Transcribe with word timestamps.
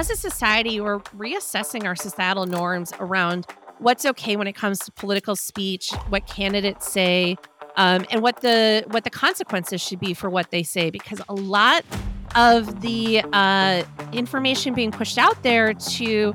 as 0.00 0.08
a 0.08 0.16
society, 0.16 0.80
we're 0.80 0.98
reassessing 1.18 1.84
our 1.84 1.94
societal 1.94 2.46
norms 2.46 2.90
around 3.00 3.46
what's 3.80 4.06
okay 4.06 4.34
when 4.34 4.46
it 4.46 4.54
comes 4.54 4.78
to 4.78 4.90
political 4.92 5.36
speech, 5.36 5.90
what 6.08 6.26
candidates 6.26 6.90
say, 6.90 7.36
um, 7.76 8.06
and 8.10 8.22
what 8.22 8.40
the 8.40 8.82
what 8.92 9.04
the 9.04 9.10
consequences 9.10 9.78
should 9.78 10.00
be 10.00 10.14
for 10.14 10.30
what 10.30 10.50
they 10.50 10.62
say. 10.62 10.88
Because 10.88 11.20
a 11.28 11.34
lot 11.34 11.84
of 12.34 12.80
the 12.80 13.20
uh, 13.34 13.82
information 14.14 14.72
being 14.72 14.90
pushed 14.90 15.18
out 15.18 15.42
there 15.42 15.74
to 15.74 16.34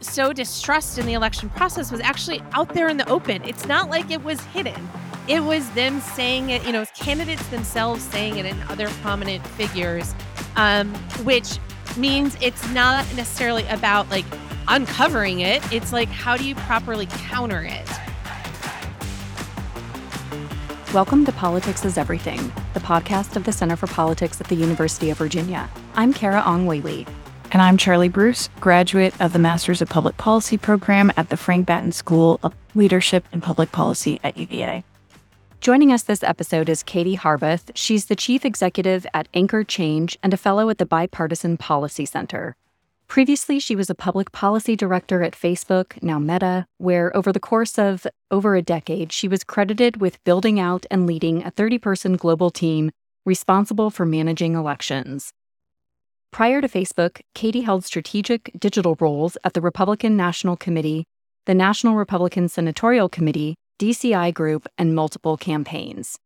sow 0.00 0.34
distrust 0.34 0.98
in 0.98 1.06
the 1.06 1.14
election 1.14 1.48
process 1.48 1.90
was 1.90 2.02
actually 2.02 2.42
out 2.52 2.74
there 2.74 2.88
in 2.88 2.98
the 2.98 3.08
open. 3.08 3.42
It's 3.42 3.64
not 3.64 3.88
like 3.88 4.10
it 4.10 4.22
was 4.22 4.38
hidden. 4.46 4.86
It 5.28 5.42
was 5.42 5.66
them 5.70 6.00
saying 6.00 6.50
it, 6.50 6.62
you 6.66 6.72
know, 6.72 6.84
candidates 6.94 7.46
themselves 7.48 8.02
saying 8.02 8.36
it 8.36 8.44
and 8.44 8.62
other 8.64 8.88
prominent 9.02 9.46
figures, 9.46 10.14
um, 10.56 10.92
which 11.24 11.58
means 11.98 12.36
it's 12.40 12.68
not 12.70 13.04
necessarily 13.16 13.66
about 13.66 14.08
like 14.08 14.24
uncovering 14.68 15.40
it. 15.40 15.60
It's 15.72 15.92
like, 15.92 16.08
how 16.08 16.36
do 16.36 16.46
you 16.46 16.54
properly 16.54 17.06
counter 17.06 17.62
it? 17.62 17.88
Welcome 20.94 21.26
to 21.26 21.32
Politics 21.32 21.84
is 21.84 21.98
Everything, 21.98 22.52
the 22.72 22.80
podcast 22.80 23.36
of 23.36 23.44
the 23.44 23.52
Center 23.52 23.76
for 23.76 23.88
Politics 23.88 24.40
at 24.40 24.48
the 24.48 24.54
University 24.54 25.10
of 25.10 25.18
Virginia. 25.18 25.68
I'm 25.94 26.14
Carah 26.14 26.46
Ong 26.46 26.64
Whaley. 26.64 27.06
And 27.50 27.60
I'm 27.60 27.76
Charlie 27.76 28.08
Bruce, 28.08 28.48
graduate 28.60 29.18
of 29.20 29.32
the 29.32 29.38
Masters 29.38 29.82
of 29.82 29.88
Public 29.88 30.16
Policy 30.16 30.56
program 30.56 31.12
at 31.16 31.30
the 31.30 31.36
Frank 31.36 31.66
Batten 31.66 31.92
School 31.92 32.38
of 32.42 32.54
Leadership 32.74 33.24
and 33.32 33.42
Public 33.42 33.72
Policy 33.72 34.20
at 34.22 34.36
UVA. 34.36 34.84
Joining 35.60 35.92
us 35.92 36.04
this 36.04 36.22
episode 36.22 36.68
is 36.68 36.84
Katie 36.84 37.16
Harbath. 37.16 37.72
She's 37.74 38.06
the 38.06 38.14
chief 38.14 38.44
executive 38.44 39.04
at 39.12 39.26
Anchor 39.34 39.64
Change 39.64 40.16
and 40.22 40.32
a 40.32 40.36
fellow 40.36 40.70
at 40.70 40.78
the 40.78 40.86
Bipartisan 40.86 41.56
Policy 41.56 42.06
Center. 42.06 42.54
Previously, 43.08 43.58
she 43.58 43.74
was 43.74 43.90
a 43.90 43.94
public 43.94 44.30
policy 44.30 44.76
director 44.76 45.24
at 45.24 45.32
Facebook, 45.32 46.00
now 46.00 46.20
Meta, 46.20 46.68
where 46.76 47.14
over 47.16 47.32
the 47.32 47.40
course 47.40 47.76
of 47.76 48.06
over 48.30 48.54
a 48.54 48.62
decade, 48.62 49.10
she 49.10 49.26
was 49.26 49.42
credited 49.42 50.00
with 50.00 50.22
building 50.22 50.60
out 50.60 50.86
and 50.92 51.08
leading 51.08 51.42
a 51.42 51.50
30 51.50 51.78
person 51.78 52.16
global 52.16 52.50
team 52.50 52.92
responsible 53.26 53.90
for 53.90 54.06
managing 54.06 54.54
elections. 54.54 55.32
Prior 56.30 56.60
to 56.60 56.68
Facebook, 56.68 57.20
Katie 57.34 57.62
held 57.62 57.84
strategic 57.84 58.52
digital 58.60 58.96
roles 59.00 59.36
at 59.42 59.54
the 59.54 59.60
Republican 59.60 60.16
National 60.16 60.56
Committee, 60.56 61.04
the 61.46 61.54
National 61.54 61.96
Republican 61.96 62.48
Senatorial 62.48 63.08
Committee, 63.08 63.56
DCI 63.78 64.34
Group, 64.34 64.66
and 64.76 64.94
multiple 64.94 65.36
campaigns. 65.36 66.18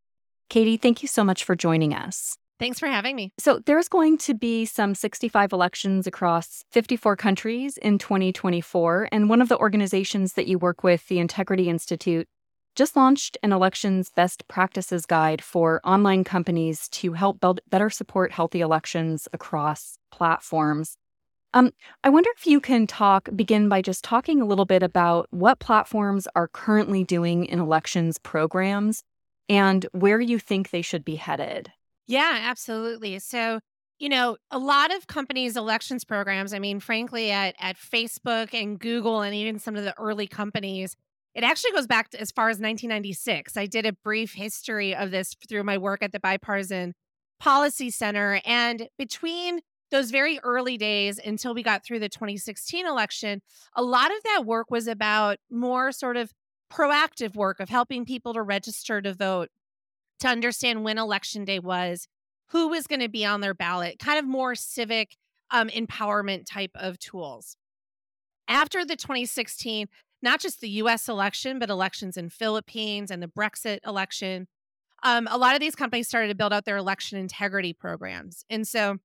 Katie, 0.49 0.77
thank 0.77 1.03
you 1.03 1.09
so 1.09 1.25
much 1.25 1.45
for 1.45 1.55
joining 1.55 1.95
us. 1.95 2.37
Thanks 2.59 2.79
for 2.79 2.87
having 2.87 3.17
me. 3.17 3.33
So, 3.39 3.61
there's 3.67 3.89
going 3.89 4.19
to 4.19 4.35
be 4.35 4.67
some 4.67 4.95
65 4.95 5.53
elections 5.53 6.07
across 6.07 6.65
54 6.71 7.17
countries 7.17 7.77
in 7.77 7.99
2024. 7.99 9.09
And 9.11 9.29
one 9.29 9.41
of 9.43 9.49
the 9.49 9.59
organizations 9.59 10.35
that 10.35 10.47
you 10.47 10.59
work 10.59 10.85
with, 10.85 11.09
the 11.09 11.19
Integrity 11.19 11.69
Institute, 11.69 12.29
just 12.77 12.97
launched 12.97 13.37
an 13.43 13.53
elections 13.53 14.11
best 14.15 14.47
practices 14.49 15.07
guide 15.07 15.43
for 15.43 15.81
online 15.85 16.25
companies 16.25 16.89
to 16.89 17.13
help 17.15 17.41
build, 17.41 17.61
better 17.69 17.91
support 17.91 18.33
healthy 18.33 18.61
elections 18.61 19.29
across 19.33 19.99
platforms. 20.11 20.97
Um, 21.55 21.73
I 22.03 22.09
wonder 22.09 22.31
if 22.37 22.47
you 22.47 22.61
can 22.61 22.87
talk, 22.87 23.29
begin 23.37 23.69
by 23.69 23.83
just 23.83 24.03
talking 24.03 24.41
a 24.41 24.47
little 24.47 24.65
bit 24.65 24.83
about 24.83 25.27
what 25.31 25.59
platforms 25.59 26.27
are 26.35 26.49
currently 26.49 27.05
doing 27.05 27.45
in 27.45 27.59
elections 27.59 28.19
programs 28.19 29.05
and 29.49 29.85
where 29.93 30.21
you 30.21 30.39
think 30.39 30.71
they 30.71 30.83
should 30.83 31.05
be 31.05 31.17
headed. 31.17 31.71
Yeah, 32.07 32.39
absolutely. 32.43 33.19
So, 33.19 33.61
you 33.99 34.09
know, 34.09 34.37
a 34.51 34.59
lot 34.59 34.95
of 34.95 35.07
companies' 35.07 35.57
elections 35.57 36.05
programs, 36.05 36.55
I 36.55 36.59
mean, 36.59 36.81
frankly, 36.81 37.31
at, 37.31 37.55
at 37.59 37.77
Facebook 37.77 38.55
and 38.55 38.79
Google 38.79 39.21
and 39.21 39.35
even 39.35 39.59
some 39.59 39.77
of 39.77 39.85
the 39.85 39.97
early 39.99 40.27
companies, 40.27 40.97
it 41.35 41.45
actually 41.45 41.73
goes 41.73 41.87
back 41.87 42.11
to 42.11 42.21
as 42.21 42.31
far 42.31 42.49
as 42.49 42.57
1996. 42.57 43.57
I 43.57 43.67
did 43.67 43.87
a 43.87 43.93
brief 43.93 44.35
history 44.35 44.95
of 44.95 45.11
this 45.11 45.35
through 45.49 45.65
my 45.65 45.79
work 45.79 46.03
at 46.03 46.13
the 46.13 46.21
Bipartisan 46.21 46.95
Policy 47.41 47.91
Center. 47.91 48.41
And 48.45 48.89
between 48.99 49.61
those 49.93 50.11
very 50.11 50.41
early 50.43 50.77
days 50.77 51.21
until 51.25 51.55
we 51.55 51.63
got 51.63 51.85
through 51.85 52.01
the 52.01 52.09
2016 52.09 52.87
election, 52.87 53.41
a 53.77 53.83
lot 53.83 54.11
of 54.11 54.23
that 54.25 54.45
work 54.45 54.71
was 54.71 54.89
about 54.89 55.37
more 55.51 55.93
sort 55.93 56.17
of 56.17 56.33
proactive 56.73 57.37
work 57.37 57.61
of 57.61 57.69
helping 57.69 58.05
people 58.05 58.35
to 58.35 58.43
register 58.43 59.01
to 59.01 59.13
vote, 59.13 59.51
to 60.19 60.27
understand 60.27 60.83
when 60.83 60.99
election 60.99 61.45
day 61.45 61.59
was, 61.59 62.09
who 62.49 62.69
was 62.69 62.87
going 62.87 63.01
to 63.01 63.09
be 63.09 63.25
on 63.25 63.41
their 63.41 63.55
ballot, 63.55 63.99
kind 63.99 64.19
of 64.19 64.25
more 64.25 64.55
civic 64.55 65.17
um, 65.51 65.69
empowerment 65.69 66.47
type 66.47 66.73
of 66.75 66.99
tools. 66.99 67.57
After 68.49 68.85
the 68.85 68.97
2016, 68.97 69.87
not 70.23 70.41
just 70.41 70.61
the 70.61 70.71
US 70.71 71.09
election, 71.09 71.59
but 71.59 71.69
elections 71.69 72.17
in 72.17 72.31
Philippines 72.31 73.11
and 73.11 73.23
the 73.23 73.29
Brexit 73.29 73.79
election, 73.87 74.49
um, 75.03 75.29
a 75.31 75.37
lot 75.37 75.55
of 75.55 75.61
these 75.61 75.75
companies 75.75 76.09
started 76.09 76.29
to 76.29 76.35
build 76.35 76.53
out 76.53 76.65
their 76.65 76.77
election 76.77 77.19
integrity 77.19 77.73
programs. 77.73 78.45
And 78.49 78.67
so 78.67 78.99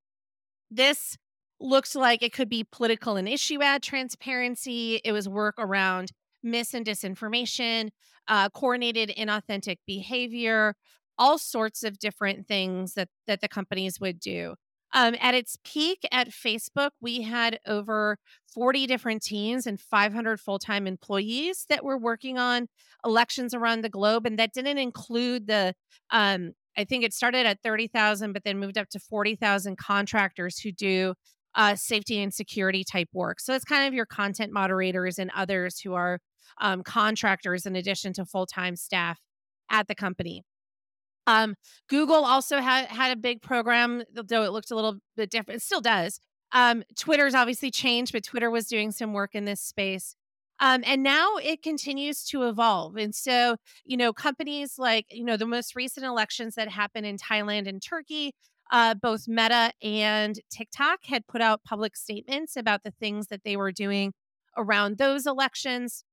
this 0.69 1.17
looked 1.59 1.95
like 1.95 2.21
it 2.21 2.33
could 2.33 2.49
be 2.49 2.65
political 2.71 3.15
and 3.15 3.27
issue 3.27 3.61
ad 3.61 3.81
transparency. 3.83 5.01
It 5.03 5.11
was 5.11 5.27
work 5.27 5.55
around 5.57 6.11
mis 6.43 6.73
and 6.73 6.85
disinformation, 6.85 7.89
uh, 8.27 8.49
coordinated 8.49 9.11
inauthentic 9.17 9.77
behavior, 9.87 10.75
all 11.17 11.37
sorts 11.37 11.83
of 11.83 11.99
different 11.99 12.47
things 12.47 12.93
that 12.93 13.09
that 13.25 13.41
the 13.41 13.47
companies 13.47 13.99
would 13.99 14.19
do. 14.19 14.55
Um, 14.93 15.15
at 15.19 15.33
its 15.35 15.57
peak 15.63 16.07
at 16.11 16.29
Facebook, 16.29 16.91
we 17.01 17.21
had 17.21 17.59
over 17.67 18.17
40 18.53 18.87
different 18.87 19.21
teams 19.21 19.67
and 19.67 19.79
500 19.79 20.39
full 20.39 20.59
time 20.59 20.87
employees 20.87 21.65
that 21.69 21.83
were 21.83 21.97
working 21.97 22.37
on 22.37 22.67
elections 23.05 23.53
around 23.53 23.81
the 23.81 23.89
globe. 23.89 24.25
And 24.25 24.39
that 24.39 24.53
didn't 24.53 24.77
include 24.77 25.47
the, 25.47 25.73
um, 26.09 26.53
I 26.77 26.83
think 26.83 27.03
it 27.03 27.13
started 27.13 27.45
at 27.45 27.61
30,000, 27.63 28.33
but 28.33 28.43
then 28.43 28.59
moved 28.59 28.77
up 28.77 28.89
to 28.89 28.99
40,000 28.99 29.77
contractors 29.77 30.59
who 30.59 30.71
do 30.71 31.15
uh, 31.55 31.75
safety 31.75 32.21
and 32.21 32.33
security 32.33 32.83
type 32.83 33.09
work. 33.13 33.39
So 33.39 33.53
it's 33.53 33.65
kind 33.65 33.87
of 33.87 33.93
your 33.93 34.05
content 34.05 34.53
moderators 34.53 35.17
and 35.17 35.31
others 35.35 35.79
who 35.79 35.93
are 35.95 36.19
um, 36.59 36.83
contractors 36.83 37.65
in 37.65 37.75
addition 37.75 38.13
to 38.13 38.25
full 38.25 38.45
time 38.45 38.75
staff 38.75 39.19
at 39.69 39.87
the 39.87 39.95
company. 39.95 40.43
Um, 41.25 41.55
Google 41.89 42.23
also 42.23 42.59
had 42.59 42.85
had 42.85 43.11
a 43.11 43.19
big 43.19 43.41
program, 43.41 44.03
though 44.13 44.43
it 44.43 44.51
looked 44.51 44.71
a 44.71 44.75
little 44.75 44.97
bit 45.17 45.29
different. 45.29 45.57
It 45.57 45.63
still 45.63 45.81
does. 45.81 46.19
Um, 46.53 46.83
Twitter's 46.97 47.35
obviously 47.35 47.69
changed, 47.69 48.13
but 48.13 48.23
Twitter 48.23 48.49
was 48.49 48.67
doing 48.67 48.91
some 48.91 49.11
work 49.11 49.35
in 49.35 49.43
this 49.43 49.59
space. 49.59 50.15
Um, 50.59 50.83
and 50.85 51.03
now 51.03 51.37
it 51.37 51.61
continues 51.61 52.23
to 52.25 52.47
evolve. 52.47 52.95
And 52.95 53.13
so, 53.13 53.57
you 53.85 53.95
know, 53.95 54.11
companies 54.11 54.75
like, 54.77 55.05
you 55.11 55.23
know, 55.23 55.37
the 55.37 55.45
most 55.45 55.75
recent 55.75 56.05
elections 56.05 56.55
that 56.55 56.69
happened 56.69 57.05
in 57.05 57.17
Thailand 57.17 57.67
and 57.67 57.81
Turkey, 57.81 58.33
uh, 58.71 58.95
both 58.95 59.27
Meta 59.27 59.71
and 59.81 60.39
TikTok 60.49 60.99
had 61.05 61.27
put 61.27 61.41
out 61.41 61.63
public 61.63 61.95
statements 61.95 62.57
about 62.57 62.83
the 62.83 62.91
things 62.91 63.27
that 63.27 63.43
they 63.43 63.55
were 63.55 63.71
doing 63.71 64.13
around 64.57 64.97
those 64.97 65.25
elections. 65.27 66.03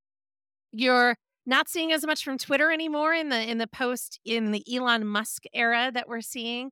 You're 0.73 1.17
not 1.47 1.69
seeing 1.69 1.93
as 1.93 2.07
much 2.07 2.23
from 2.25 2.39
Twitter 2.39 2.71
anymore 2.71 3.15
in 3.15 3.29
the 3.29 3.51
in 3.51 3.59
the 3.59 3.67
post 3.67 4.21
in 4.25 4.51
the 4.53 4.65
Elon 4.73 5.07
Musk 5.07 5.45
era 5.53 5.91
that 5.93 6.09
we're 6.09 6.21
seeing. 6.21 6.71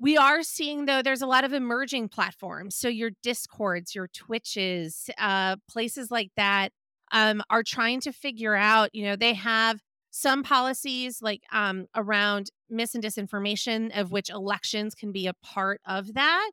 We 0.00 0.16
are 0.16 0.42
seeing 0.42 0.86
though 0.86 1.02
there's 1.02 1.22
a 1.22 1.26
lot 1.26 1.44
of 1.44 1.52
emerging 1.52 2.08
platforms. 2.10 2.76
So 2.76 2.88
your 2.88 3.10
Discords, 3.22 3.94
your 3.94 4.08
Twitches, 4.08 5.10
uh, 5.18 5.56
places 5.68 6.10
like 6.10 6.30
that 6.36 6.72
um, 7.12 7.42
are 7.50 7.62
trying 7.62 8.00
to 8.02 8.12
figure 8.12 8.54
out. 8.54 8.94
You 8.94 9.04
know, 9.04 9.16
they 9.16 9.34
have 9.34 9.80
some 10.10 10.42
policies 10.42 11.20
like 11.22 11.42
um, 11.52 11.86
around 11.94 12.50
mis 12.70 12.94
and 12.94 13.04
disinformation, 13.04 13.98
of 13.98 14.10
which 14.10 14.30
elections 14.30 14.94
can 14.94 15.12
be 15.12 15.26
a 15.26 15.34
part 15.34 15.80
of 15.86 16.14
that. 16.14 16.50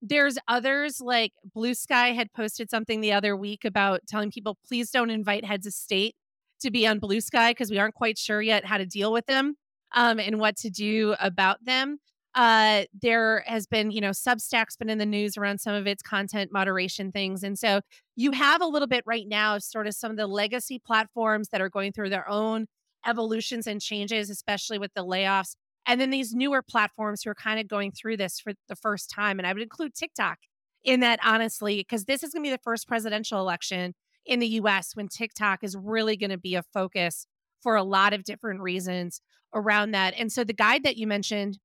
There's 0.00 0.38
others 0.46 1.00
like 1.00 1.32
Bluesky 1.56 2.14
had 2.14 2.32
posted 2.32 2.70
something 2.70 3.00
the 3.00 3.12
other 3.12 3.36
week 3.36 3.64
about 3.64 4.00
telling 4.06 4.30
people 4.30 4.56
please 4.66 4.90
don't 4.90 5.10
invite 5.10 5.44
heads 5.44 5.66
of 5.66 5.72
state 5.72 6.14
to 6.60 6.70
be 6.70 6.86
on 6.86 7.00
Bluesky 7.00 7.50
because 7.50 7.70
we 7.70 7.78
aren't 7.78 7.94
quite 7.94 8.18
sure 8.18 8.40
yet 8.40 8.64
how 8.64 8.78
to 8.78 8.86
deal 8.86 9.12
with 9.12 9.26
them 9.26 9.56
um, 9.92 10.20
and 10.20 10.38
what 10.38 10.56
to 10.58 10.70
do 10.70 11.14
about 11.20 11.64
them. 11.64 11.98
Uh, 12.34 12.84
there 13.00 13.42
has 13.46 13.66
been, 13.66 13.90
you 13.90 14.00
know, 14.00 14.10
Substack's 14.10 14.76
been 14.76 14.90
in 14.90 14.98
the 14.98 15.06
news 15.06 15.36
around 15.36 15.58
some 15.60 15.74
of 15.74 15.86
its 15.86 16.02
content 16.02 16.52
moderation 16.52 17.10
things. 17.10 17.42
And 17.42 17.58
so 17.58 17.80
you 18.16 18.32
have 18.32 18.60
a 18.60 18.66
little 18.66 18.86
bit 18.86 19.02
right 19.06 19.26
now 19.26 19.56
of 19.56 19.62
sort 19.62 19.86
of 19.86 19.94
some 19.94 20.10
of 20.10 20.16
the 20.16 20.26
legacy 20.26 20.78
platforms 20.78 21.48
that 21.48 21.60
are 21.60 21.70
going 21.70 21.92
through 21.92 22.10
their 22.10 22.28
own 22.28 22.66
evolutions 23.06 23.66
and 23.66 23.80
changes, 23.80 24.30
especially 24.30 24.78
with 24.78 24.92
the 24.94 25.04
layoffs. 25.04 25.54
And 25.86 26.00
then 26.00 26.10
these 26.10 26.34
newer 26.34 26.62
platforms 26.62 27.22
who 27.22 27.30
are 27.30 27.34
kind 27.34 27.58
of 27.58 27.66
going 27.66 27.92
through 27.92 28.18
this 28.18 28.38
for 28.38 28.52
the 28.68 28.76
first 28.76 29.10
time. 29.10 29.38
And 29.38 29.46
I 29.46 29.52
would 29.52 29.62
include 29.62 29.94
TikTok 29.94 30.38
in 30.84 31.00
that, 31.00 31.18
honestly, 31.24 31.76
because 31.76 32.04
this 32.04 32.22
is 32.22 32.32
going 32.32 32.44
to 32.44 32.48
be 32.48 32.54
the 32.54 32.62
first 32.62 32.86
presidential 32.86 33.40
election 33.40 33.94
in 34.26 34.38
the 34.38 34.46
US 34.46 34.94
when 34.94 35.08
TikTok 35.08 35.64
is 35.64 35.76
really 35.76 36.16
going 36.16 36.30
to 36.30 36.38
be 36.38 36.54
a 36.54 36.62
focus 36.62 37.26
for 37.62 37.74
a 37.74 37.82
lot 37.82 38.12
of 38.12 38.22
different 38.22 38.60
reasons 38.60 39.20
around 39.54 39.92
that. 39.92 40.14
And 40.16 40.30
so 40.30 40.44
the 40.44 40.52
guide 40.52 40.84
that 40.84 40.96
you 40.96 41.06
mentioned 41.06 41.58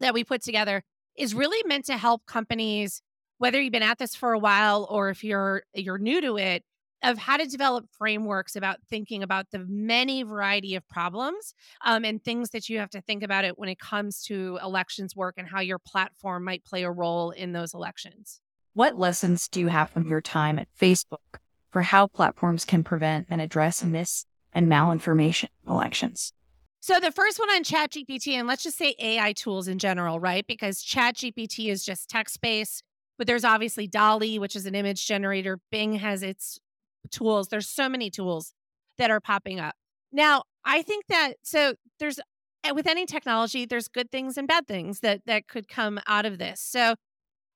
that 0.00 0.14
we 0.14 0.24
put 0.24 0.42
together 0.42 0.82
is 1.16 1.34
really 1.34 1.62
meant 1.66 1.84
to 1.86 1.96
help 1.96 2.26
companies 2.26 3.02
whether 3.38 3.60
you've 3.60 3.72
been 3.72 3.82
at 3.82 3.98
this 3.98 4.14
for 4.14 4.32
a 4.32 4.38
while 4.38 4.86
or 4.90 5.08
if 5.08 5.24
you're 5.24 5.62
you're 5.72 5.98
new 5.98 6.20
to 6.20 6.36
it, 6.36 6.62
of 7.02 7.18
how 7.18 7.36
to 7.36 7.46
develop 7.46 7.86
frameworks 7.96 8.56
about 8.56 8.76
thinking 8.88 9.22
about 9.22 9.50
the 9.50 9.64
many 9.66 10.22
variety 10.22 10.74
of 10.74 10.86
problems 10.88 11.54
um, 11.84 12.04
and 12.04 12.22
things 12.22 12.50
that 12.50 12.68
you 12.68 12.78
have 12.78 12.90
to 12.90 13.00
think 13.00 13.22
about 13.22 13.44
it 13.44 13.58
when 13.58 13.68
it 13.68 13.78
comes 13.78 14.22
to 14.22 14.58
elections 14.62 15.16
work 15.16 15.34
and 15.38 15.48
how 15.48 15.60
your 15.60 15.78
platform 15.78 16.44
might 16.44 16.64
play 16.64 16.82
a 16.82 16.90
role 16.90 17.30
in 17.30 17.52
those 17.52 17.72
elections. 17.72 18.40
What 18.74 18.98
lessons 18.98 19.48
do 19.48 19.60
you 19.60 19.68
have 19.68 19.90
from 19.90 20.06
your 20.06 20.20
time 20.20 20.58
at 20.58 20.68
Facebook 20.78 21.38
for 21.70 21.82
how 21.82 22.06
platforms 22.06 22.64
can 22.64 22.84
prevent 22.84 23.26
and 23.30 23.40
address 23.40 23.82
mis 23.82 24.26
and 24.52 24.68
malinformation 24.68 25.48
elections? 25.66 26.32
So 26.80 26.98
the 26.98 27.12
first 27.12 27.38
one 27.38 27.50
on 27.50 27.62
ChatGPT, 27.62 28.32
and 28.32 28.48
let's 28.48 28.62
just 28.62 28.78
say 28.78 28.94
AI 28.98 29.32
tools 29.34 29.68
in 29.68 29.78
general, 29.78 30.18
right? 30.18 30.46
Because 30.46 30.82
ChatGPT 30.82 31.70
is 31.70 31.84
just 31.84 32.08
text 32.08 32.40
based, 32.40 32.82
but 33.18 33.26
there's 33.26 33.44
obviously 33.44 33.86
DALL-E, 33.86 34.38
which 34.38 34.56
is 34.56 34.64
an 34.64 34.74
image 34.74 35.06
generator. 35.06 35.58
Bing 35.70 35.96
has 35.96 36.22
its 36.22 36.58
tools. 37.10 37.48
There's 37.48 37.68
so 37.68 37.88
many 37.88 38.08
tools 38.08 38.54
that 38.96 39.10
are 39.10 39.20
popping 39.20 39.60
up. 39.60 39.74
Now, 40.10 40.44
I 40.64 40.80
think 40.80 41.04
that 41.08 41.34
so 41.42 41.74
there's 41.98 42.18
eh, 42.64 42.70
with 42.72 42.86
any 42.86 43.04
technology, 43.04 43.66
there's 43.66 43.88
good 43.88 44.10
things 44.10 44.38
and 44.38 44.48
bad 44.48 44.66
things 44.66 45.00
that 45.00 45.20
that 45.26 45.48
could 45.48 45.68
come 45.68 46.00
out 46.06 46.24
of 46.24 46.38
this. 46.38 46.60
So 46.60 46.94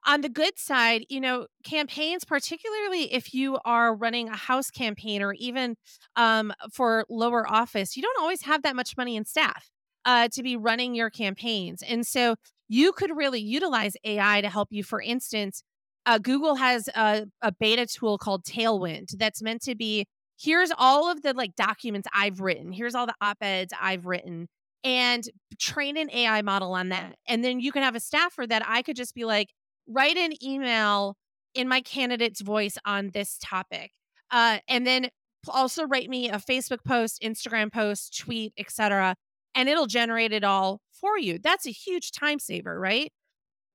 on 0.06 0.20
the 0.20 0.28
good 0.28 0.58
side, 0.58 1.06
you 1.08 1.20
know, 1.20 1.46
campaigns, 1.64 2.24
particularly 2.24 3.12
if 3.12 3.32
you 3.32 3.58
are 3.64 3.94
running 3.94 4.28
a 4.28 4.36
house 4.36 4.70
campaign 4.70 5.22
or 5.22 5.32
even 5.34 5.76
um, 6.16 6.52
for 6.72 7.06
lower 7.08 7.50
office, 7.50 7.96
you 7.96 8.02
don't 8.02 8.20
always 8.20 8.42
have 8.42 8.62
that 8.62 8.76
much 8.76 8.96
money 8.96 9.16
in 9.16 9.24
staff 9.24 9.70
uh, 10.04 10.28
to 10.28 10.42
be 10.42 10.56
running 10.56 10.94
your 10.94 11.10
campaigns. 11.10 11.82
And 11.82 12.06
so 12.06 12.36
you 12.68 12.92
could 12.92 13.16
really 13.16 13.40
utilize 13.40 13.96
AI 14.04 14.40
to 14.40 14.50
help 14.50 14.68
you. 14.70 14.84
For 14.84 15.00
instance, 15.00 15.62
uh, 16.06 16.18
Google 16.18 16.56
has 16.56 16.88
a, 16.88 17.26
a 17.40 17.52
beta 17.52 17.86
tool 17.86 18.18
called 18.18 18.44
Tailwind 18.44 19.16
that's 19.18 19.42
meant 19.42 19.62
to 19.62 19.74
be 19.74 20.06
here's 20.38 20.72
all 20.76 21.10
of 21.10 21.22
the 21.22 21.32
like 21.32 21.54
documents 21.54 22.08
I've 22.12 22.40
written, 22.40 22.72
here's 22.72 22.94
all 22.94 23.06
the 23.06 23.14
op 23.20 23.38
eds 23.40 23.72
I've 23.80 24.04
written, 24.04 24.48
and 24.82 25.24
train 25.58 25.96
an 25.96 26.10
AI 26.10 26.42
model 26.42 26.74
on 26.74 26.90
that. 26.90 27.16
And 27.26 27.42
then 27.42 27.60
you 27.60 27.72
can 27.72 27.82
have 27.82 27.94
a 27.94 28.00
staffer 28.00 28.46
that 28.46 28.62
I 28.66 28.82
could 28.82 28.96
just 28.96 29.14
be 29.14 29.24
like, 29.24 29.48
write 29.86 30.16
an 30.16 30.32
email 30.42 31.16
in 31.54 31.68
my 31.68 31.80
candidate's 31.80 32.40
voice 32.40 32.76
on 32.84 33.10
this 33.12 33.38
topic. 33.42 33.92
Uh, 34.30 34.58
and 34.68 34.86
then 34.86 35.08
also 35.48 35.84
write 35.86 36.08
me 36.08 36.30
a 36.30 36.36
Facebook 36.36 36.84
post, 36.84 37.20
Instagram 37.22 37.72
post, 37.72 38.18
tweet, 38.18 38.52
etc. 38.58 39.14
And 39.54 39.68
it'll 39.68 39.86
generate 39.86 40.32
it 40.32 40.42
all 40.42 40.80
for 40.90 41.18
you. 41.18 41.38
That's 41.38 41.66
a 41.66 41.70
huge 41.70 42.12
time 42.12 42.38
saver, 42.38 42.78
right? 42.78 43.12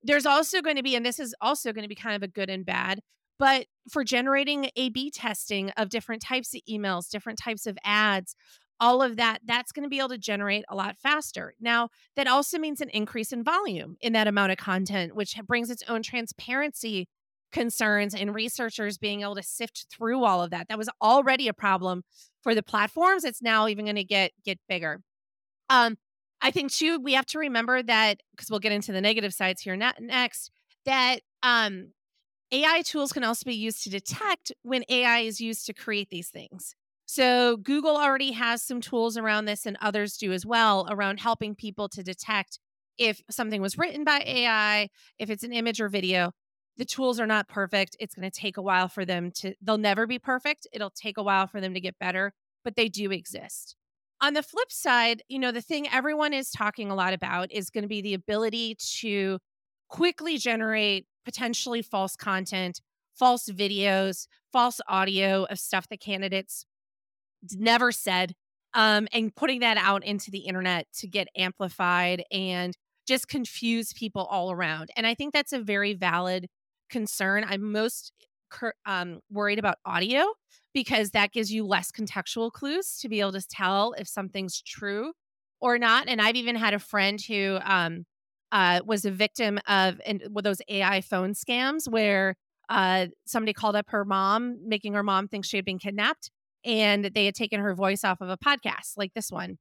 There's 0.03 0.25
also 0.25 0.61
going 0.61 0.77
to 0.77 0.83
be, 0.83 0.95
and 0.95 1.05
this 1.05 1.19
is 1.19 1.35
also 1.41 1.71
going 1.71 1.83
to 1.83 1.89
be 1.89 1.95
kind 1.95 2.15
of 2.15 2.23
a 2.23 2.27
good 2.27 2.49
and 2.49 2.65
bad, 2.65 2.99
but 3.37 3.67
for 3.89 4.03
generating 4.03 4.69
A 4.75 4.89
B 4.89 5.11
testing 5.11 5.69
of 5.71 5.89
different 5.89 6.21
types 6.21 6.53
of 6.53 6.61
emails, 6.69 7.09
different 7.09 7.39
types 7.39 7.65
of 7.65 7.77
ads, 7.83 8.35
all 8.79 9.01
of 9.01 9.17
that, 9.17 9.39
that's 9.45 9.71
going 9.71 9.83
to 9.83 9.89
be 9.89 9.99
able 9.99 10.09
to 10.09 10.17
generate 10.17 10.63
a 10.69 10.75
lot 10.75 10.97
faster. 10.97 11.53
Now, 11.59 11.89
that 12.15 12.27
also 12.27 12.57
means 12.57 12.81
an 12.81 12.89
increase 12.89 13.31
in 13.31 13.43
volume 13.43 13.97
in 14.01 14.13
that 14.13 14.27
amount 14.27 14.51
of 14.51 14.57
content, 14.57 15.15
which 15.15 15.35
brings 15.45 15.69
its 15.69 15.83
own 15.87 16.01
transparency 16.01 17.07
concerns 17.51 18.13
and 18.13 18.33
researchers 18.33 18.97
being 18.97 19.21
able 19.21 19.35
to 19.35 19.43
sift 19.43 19.87
through 19.91 20.23
all 20.23 20.43
of 20.43 20.51
that. 20.51 20.67
That 20.69 20.77
was 20.77 20.89
already 21.01 21.47
a 21.47 21.53
problem 21.53 22.03
for 22.41 22.55
the 22.55 22.63
platforms. 22.63 23.23
It's 23.23 23.41
now 23.41 23.67
even 23.67 23.85
going 23.85 23.95
to 23.95 24.03
get 24.03 24.31
get 24.43 24.59
bigger. 24.67 25.01
Um, 25.69 25.97
I 26.41 26.51
think 26.51 26.71
too, 26.71 26.99
we 26.99 27.13
have 27.13 27.25
to 27.27 27.39
remember 27.39 27.83
that 27.83 28.21
because 28.31 28.49
we'll 28.49 28.59
get 28.59 28.71
into 28.71 28.91
the 28.91 29.01
negative 29.01 29.33
sides 29.33 29.61
here 29.61 29.75
next, 29.75 30.51
that 30.85 31.19
um, 31.43 31.91
AI 32.51 32.81
tools 32.83 33.11
can 33.11 33.23
also 33.23 33.43
be 33.45 33.55
used 33.55 33.83
to 33.83 33.89
detect 33.89 34.53
when 34.61 34.83
AI 34.89 35.19
is 35.19 35.41
used 35.41 35.65
to 35.65 35.73
create 35.73 36.09
these 36.09 36.29
things. 36.29 36.75
So 37.11 37.57
Google 37.57 37.97
already 37.97 38.33
has 38.33 38.61
some 38.61 38.81
tools 38.81 39.17
around 39.17 39.45
this, 39.45 39.65
and 39.65 39.75
others 39.81 40.15
do 40.15 40.31
as 40.31 40.45
well, 40.45 40.87
around 40.91 41.19
helping 41.19 41.55
people 41.55 41.89
to 41.89 42.03
detect 42.03 42.59
if 42.99 43.23
something 43.31 43.63
was 43.63 43.79
written 43.79 44.03
by 44.03 44.21
AI, 44.23 44.89
if 45.17 45.31
it's 45.31 45.43
an 45.43 45.51
image 45.51 45.81
or 45.81 45.89
video. 45.89 46.33
The 46.77 46.85
tools 46.85 47.19
are 47.19 47.25
not 47.25 47.47
perfect. 47.47 47.97
It's 47.99 48.13
going 48.13 48.29
to 48.29 48.39
take 48.39 48.57
a 48.57 48.61
while 48.61 48.87
for 48.87 49.05
them 49.05 49.31
to, 49.37 49.55
they'll 49.59 49.79
never 49.79 50.05
be 50.05 50.19
perfect. 50.19 50.67
It'll 50.71 50.91
take 50.91 51.17
a 51.17 51.23
while 51.23 51.47
for 51.47 51.59
them 51.59 51.73
to 51.73 51.79
get 51.79 51.97
better, 51.97 52.31
but 52.63 52.75
they 52.75 52.87
do 52.87 53.09
exist. 53.11 53.75
On 54.21 54.35
the 54.35 54.43
flip 54.43 54.71
side, 54.71 55.23
you 55.27 55.39
know, 55.39 55.51
the 55.51 55.63
thing 55.63 55.89
everyone 55.89 56.31
is 56.31 56.51
talking 56.51 56.91
a 56.91 56.95
lot 56.95 57.15
about 57.15 57.51
is 57.51 57.71
going 57.71 57.85
to 57.85 57.87
be 57.87 58.03
the 58.03 58.13
ability 58.13 58.77
to 58.99 59.39
quickly 59.87 60.37
generate 60.37 61.07
potentially 61.25 61.81
false 61.81 62.15
content, 62.15 62.81
false 63.15 63.49
videos, 63.49 64.27
false 64.51 64.79
audio 64.87 65.45
of 65.45 65.57
stuff 65.57 65.89
that 65.89 65.99
candidates 65.99 66.67
never 67.51 67.91
said, 67.91 68.33
um, 68.73 69.07
and 69.11 69.35
putting 69.35 69.61
that 69.61 69.77
out 69.77 70.03
into 70.03 70.31
the 70.31 70.39
internet 70.39 70.87
to 70.99 71.07
get 71.07 71.27
amplified 71.35 72.23
and 72.31 72.75
just 73.07 73.27
confuse 73.27 73.93
people 73.93 74.25
all 74.25 74.51
around. 74.51 74.89
And 74.95 75.07
I 75.07 75.15
think 75.15 75.33
that's 75.33 75.53
a 75.53 75.59
very 75.59 75.93
valid 75.93 76.47
concern. 76.89 77.45
I'm 77.47 77.71
most 77.71 78.11
um, 78.85 79.19
worried 79.31 79.59
about 79.59 79.77
audio 79.85 80.25
because 80.73 81.11
that 81.11 81.31
gives 81.31 81.51
you 81.51 81.65
less 81.65 81.91
contextual 81.91 82.51
clues 82.51 82.97
to 82.99 83.09
be 83.09 83.19
able 83.19 83.31
to 83.33 83.47
tell 83.47 83.93
if 83.97 84.07
something's 84.07 84.61
true 84.61 85.13
or 85.59 85.77
not. 85.77 86.07
And 86.07 86.21
I've 86.21 86.35
even 86.35 86.55
had 86.55 86.73
a 86.73 86.79
friend 86.79 87.19
who 87.19 87.59
um, 87.63 88.05
uh, 88.51 88.81
was 88.85 89.05
a 89.05 89.11
victim 89.11 89.59
of 89.67 89.99
and 90.05 90.23
with 90.31 90.45
those 90.45 90.61
AI 90.69 91.01
phone 91.01 91.33
scams 91.33 91.87
where 91.89 92.35
uh, 92.69 93.07
somebody 93.25 93.53
called 93.53 93.75
up 93.75 93.89
her 93.89 94.05
mom, 94.05 94.57
making 94.67 94.93
her 94.93 95.03
mom 95.03 95.27
think 95.27 95.45
she 95.45 95.57
had 95.57 95.65
been 95.65 95.79
kidnapped, 95.79 96.29
and 96.65 97.05
they 97.05 97.25
had 97.25 97.35
taken 97.35 97.59
her 97.59 97.73
voice 97.73 98.03
off 98.03 98.21
of 98.21 98.29
a 98.29 98.37
podcast 98.37 98.97
like 98.97 99.13
this 99.13 99.31
one 99.31 99.57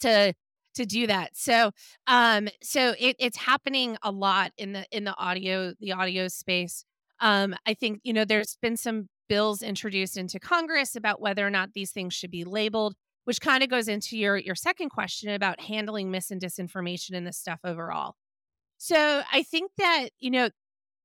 to 0.00 0.34
to 0.74 0.86
do 0.86 1.06
that. 1.06 1.36
So 1.36 1.72
um 2.06 2.48
so 2.62 2.94
it, 2.98 3.16
it's 3.18 3.36
happening 3.36 3.96
a 4.02 4.10
lot 4.10 4.52
in 4.56 4.72
the 4.72 4.86
in 4.90 5.04
the 5.04 5.16
audio 5.16 5.74
the 5.80 5.92
audio 5.92 6.28
space. 6.28 6.84
Um 7.20 7.54
I 7.66 7.74
think 7.74 8.00
you 8.04 8.12
know 8.12 8.24
there's 8.24 8.56
been 8.62 8.76
some 8.76 9.08
bills 9.28 9.62
introduced 9.62 10.16
into 10.16 10.40
Congress 10.40 10.96
about 10.96 11.20
whether 11.20 11.46
or 11.46 11.50
not 11.50 11.72
these 11.74 11.92
things 11.92 12.14
should 12.14 12.30
be 12.30 12.44
labeled, 12.44 12.94
which 13.24 13.40
kind 13.40 13.62
of 13.62 13.70
goes 13.70 13.88
into 13.88 14.16
your 14.18 14.36
your 14.36 14.54
second 14.54 14.90
question 14.90 15.30
about 15.30 15.60
handling 15.60 16.10
mis 16.10 16.30
and 16.30 16.40
disinformation 16.40 17.16
and 17.16 17.26
this 17.26 17.38
stuff 17.38 17.60
overall. 17.64 18.14
So 18.78 19.22
I 19.30 19.42
think 19.42 19.72
that, 19.78 20.08
you 20.20 20.30
know, 20.30 20.48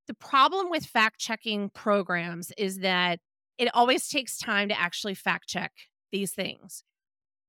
the 0.08 0.14
problem 0.14 0.70
with 0.70 0.86
fact 0.86 1.20
checking 1.20 1.70
programs 1.72 2.52
is 2.58 2.80
that 2.80 3.20
it 3.58 3.70
always 3.74 4.08
takes 4.08 4.38
time 4.38 4.70
to 4.70 4.80
actually 4.80 5.14
fact 5.14 5.48
check 5.48 5.72
these 6.12 6.32
things. 6.32 6.84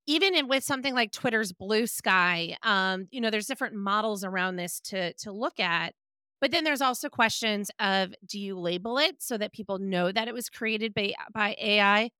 Even 0.06 0.34
in, 0.34 0.46
with 0.46 0.62
something 0.62 0.94
like 0.94 1.10
Twitter's 1.10 1.52
Bluesky, 1.52 2.56
um, 2.62 3.08
you 3.10 3.20
know, 3.20 3.30
there's 3.30 3.46
different 3.46 3.74
models 3.74 4.22
around 4.22 4.56
this 4.56 4.80
to 4.80 5.12
to 5.14 5.32
look 5.32 5.58
at. 5.58 5.94
But 6.40 6.50
then 6.50 6.64
there's 6.64 6.82
also 6.82 7.08
questions 7.08 7.70
of 7.80 8.14
do 8.24 8.38
you 8.38 8.58
label 8.58 8.98
it 8.98 9.16
so 9.18 9.38
that 9.38 9.52
people 9.52 9.78
know 9.78 10.12
that 10.12 10.28
it 10.28 10.34
was 10.34 10.48
created 10.48 10.94
by, 10.94 11.14
by 11.32 11.56
AI? 11.60 12.10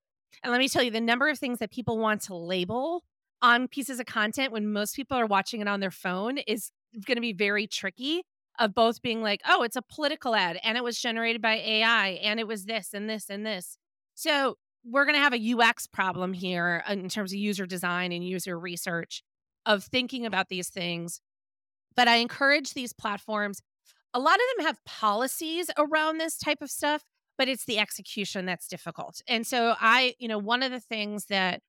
And 0.42 0.52
let 0.52 0.58
me 0.58 0.68
tell 0.68 0.82
you, 0.82 0.90
the 0.90 1.00
number 1.00 1.28
of 1.28 1.38
things 1.38 1.58
that 1.58 1.70
people 1.70 1.98
want 1.98 2.22
to 2.22 2.34
label 2.34 3.04
on 3.42 3.68
pieces 3.68 4.00
of 4.00 4.06
content 4.06 4.52
when 4.52 4.72
most 4.72 4.96
people 4.96 5.16
are 5.16 5.26
watching 5.26 5.60
it 5.60 5.68
on 5.68 5.80
their 5.80 5.90
phone 5.90 6.38
is 6.38 6.70
going 7.06 7.16
to 7.16 7.20
be 7.22 7.32
very 7.32 7.66
tricky 7.66 8.22
of 8.58 8.74
both 8.74 9.02
being 9.02 9.22
like, 9.22 9.40
oh, 9.46 9.62
it's 9.62 9.76
a 9.76 9.82
political 9.82 10.34
ad 10.34 10.58
and 10.62 10.76
it 10.76 10.84
was 10.84 11.00
generated 11.00 11.42
by 11.42 11.54
AI 11.54 12.08
and 12.22 12.40
it 12.40 12.46
was 12.46 12.64
this 12.64 12.94
and 12.94 13.08
this 13.08 13.28
and 13.28 13.44
this. 13.44 13.78
So 14.14 14.56
we're 14.84 15.04
going 15.04 15.16
to 15.16 15.20
have 15.20 15.34
a 15.34 15.54
UX 15.54 15.86
problem 15.86 16.32
here 16.32 16.84
in 16.88 17.08
terms 17.08 17.32
of 17.32 17.38
user 17.38 17.66
design 17.66 18.12
and 18.12 18.26
user 18.26 18.58
research 18.58 19.22
of 19.64 19.84
thinking 19.84 20.24
about 20.24 20.48
these 20.48 20.68
things. 20.68 21.20
But 21.96 22.08
I 22.08 22.16
encourage 22.16 22.74
these 22.74 22.92
platforms 22.92 23.60
a 24.14 24.20
lot 24.20 24.36
of 24.36 24.56
them 24.56 24.66
have 24.66 24.82
policies 24.86 25.70
around 25.76 26.16
this 26.16 26.38
type 26.38 26.62
of 26.62 26.70
stuff, 26.70 27.04
but 27.36 27.48
it's 27.48 27.66
the 27.66 27.78
execution 27.78 28.46
that's 28.46 28.66
difficult. 28.66 29.20
And 29.28 29.46
so 29.46 29.74
I, 29.78 30.14
you 30.18 30.26
know, 30.26 30.38
one 30.38 30.62
of 30.62 30.70
the 30.72 30.80
things 30.80 31.26
that 31.26 31.60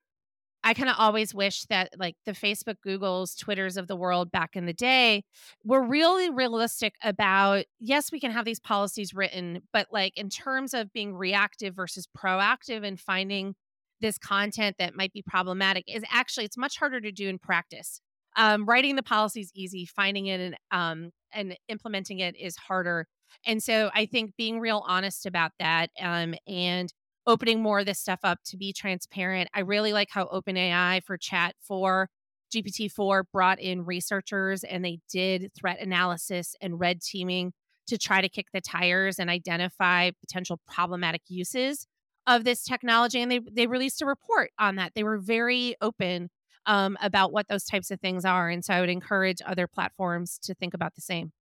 I 0.68 0.74
kind 0.74 0.90
of 0.90 0.98
always 1.00 1.34
wish 1.34 1.64
that 1.70 1.92
like 1.98 2.18
the 2.26 2.34
Facebook, 2.34 2.76
Googles, 2.86 3.40
Twitters 3.40 3.78
of 3.78 3.88
the 3.88 3.96
world 3.96 4.34
back 4.34 4.58
in 4.58 4.66
the 4.66 4.74
day 4.74 5.24
were 5.64 5.82
really 5.82 6.30
realistic 6.30 6.96
about 7.02 7.64
yes, 7.80 8.12
we 8.12 8.20
can 8.20 8.32
have 8.32 8.44
these 8.44 8.60
policies 8.60 9.14
written, 9.14 9.62
but 9.72 9.88
like 9.94 10.18
in 10.18 10.28
terms 10.28 10.74
of 10.74 10.92
being 10.92 11.16
reactive 11.16 11.74
versus 11.74 12.06
proactive 12.18 12.86
and 12.86 13.00
finding 13.00 13.56
this 14.02 14.18
content 14.18 14.76
that 14.78 14.94
might 14.94 15.14
be 15.14 15.22
problematic 15.22 15.86
is 15.88 16.04
actually 16.12 16.44
it's 16.44 16.58
much 16.58 16.78
harder 16.78 17.00
to 17.00 17.14
do 17.14 17.30
in 17.30 17.40
practice. 17.40 18.02
Um, 18.36 18.66
writing 18.66 18.98
the 18.98 19.04
policy 19.04 19.40
is 19.40 19.52
easy, 19.56 19.86
finding 19.86 20.26
it 20.26 20.42
and 20.42 20.58
um, 20.72 21.12
and 21.32 21.58
implementing 21.70 22.20
it 22.20 22.36
is 22.36 22.58
harder. 22.58 23.08
And 23.46 23.64
so 23.64 23.90
I 23.96 24.06
think 24.06 24.34
being 24.38 24.60
real 24.60 24.84
honest 24.86 25.26
about 25.26 25.54
that 25.60 25.92
um, 26.02 26.36
and 26.46 26.92
opening 27.27 27.62
more 27.62 27.79
of 27.79 27.86
this 27.86 28.00
stuff 28.00 28.22
up 28.24 28.39
to 28.46 28.57
be 28.57 28.74
transparent. 28.74 29.50
I 29.53 29.60
really 29.60 29.93
like 29.93 30.07
how 30.10 30.25
OpenAI 30.25 31.03
for 31.03 31.17
Chat 31.17 31.55
4 31.62 32.10
GPT 32.53 32.89
4 32.89 33.25
brought 33.31 33.60
in 33.60 33.86
researchers 33.86 34.63
and 34.63 34.84
they 34.84 35.00
did 35.12 35.51
threat 35.53 35.81
analysis 35.81 36.55
and 36.62 36.79
red 36.79 37.01
teaming 37.01 37.51
to 37.88 37.98
try 37.98 38.22
to 38.22 38.29
kick 38.29 38.48
the 38.53 38.62
tires 38.62 39.19
and 39.19 39.29
identify 39.29 40.12
potential 40.22 40.60
problematic 40.67 41.22
uses 41.27 41.88
of 42.25 42.43
this 42.43 42.63
technology. 42.63 43.22
And 43.22 43.31
they 43.31 43.39
they 43.51 43.67
released 43.67 44.01
a 44.01 44.05
report 44.05 44.51
on 44.60 44.75
that. 44.75 44.93
They 44.96 45.03
were 45.03 45.17
very 45.17 45.75
open 45.81 46.29
um, 46.65 46.98
about 47.01 47.31
what 47.31 47.48
those 47.48 47.63
types 47.63 47.91
of 47.91 48.00
things 48.00 48.25
are. 48.25 48.50
And 48.50 48.63
so 48.63 48.74
I 48.74 48.81
would 48.81 48.89
encourage 48.89 49.41
other 49.46 49.67
platforms 49.67 50.38
to 50.43 50.53
think 50.53 50.74
about 50.74 50.96
the 50.96 51.01
same. 51.01 51.31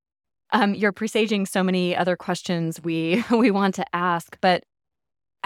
Um, 0.52 0.74
you're 0.74 0.92
presaging 0.92 1.46
so 1.46 1.64
many 1.64 1.96
other 1.96 2.16
questions 2.16 2.80
we 2.82 3.24
we 3.30 3.50
want 3.50 3.74
to 3.76 3.84
ask, 3.94 4.38
but 4.40 4.64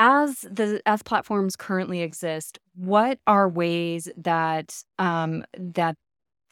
as 0.01 0.41
the 0.41 0.81
as 0.87 1.03
platforms 1.03 1.57
currently 1.57 2.01
exist, 2.01 2.59
what 2.75 3.19
are 3.27 3.49
ways 3.49 4.09
that 4.17 4.83
um, 4.99 5.45
that 5.57 5.95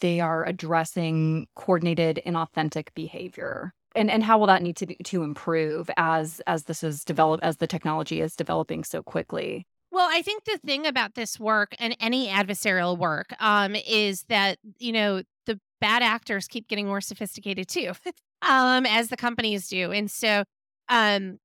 they 0.01 0.21
are 0.21 0.45
addressing 0.45 1.47
coordinated 1.57 2.21
inauthentic 2.27 2.89
behavior? 2.95 3.73
And 3.97 4.11
and 4.11 4.23
how 4.23 4.39
will 4.39 4.47
that 4.49 4.63
need 4.63 4.77
to 4.77 4.87
be, 4.87 4.97
to 4.97 5.23
improve 5.23 5.91
as 5.97 6.41
as 6.47 6.65
this 6.65 6.85
is 6.85 7.05
developed 7.05 7.43
as 7.43 7.57
the 7.57 7.67
technology 7.67 8.21
is 8.21 8.37
developing 8.37 8.85
so 8.85 9.03
quickly? 9.03 9.67
Well, 9.91 10.09
I 10.13 10.21
think 10.21 10.45
the 10.45 10.59
thing 10.59 10.87
about 10.87 11.15
this 11.15 11.41
work 11.41 11.75
and 11.79 11.97
any 11.99 12.29
adversarial 12.29 12.99
work 12.99 13.35
um, 13.41 13.75
is 13.75 14.25
that 14.25 14.59
you 14.79 14.93
know 14.93 15.23
the 15.47 15.59
bad 15.81 16.03
actors 16.03 16.49
keep 16.49 16.69
getting 16.69 16.87
more 16.87 17.01
sophisticated 17.01 17.67
too, 17.67 17.93
um, 18.43 18.85
as 18.85 19.09
the 19.09 19.17
companies 19.17 19.69
do, 19.69 19.91
and 19.91 20.11
so 20.11 20.45
um, 20.91 21.39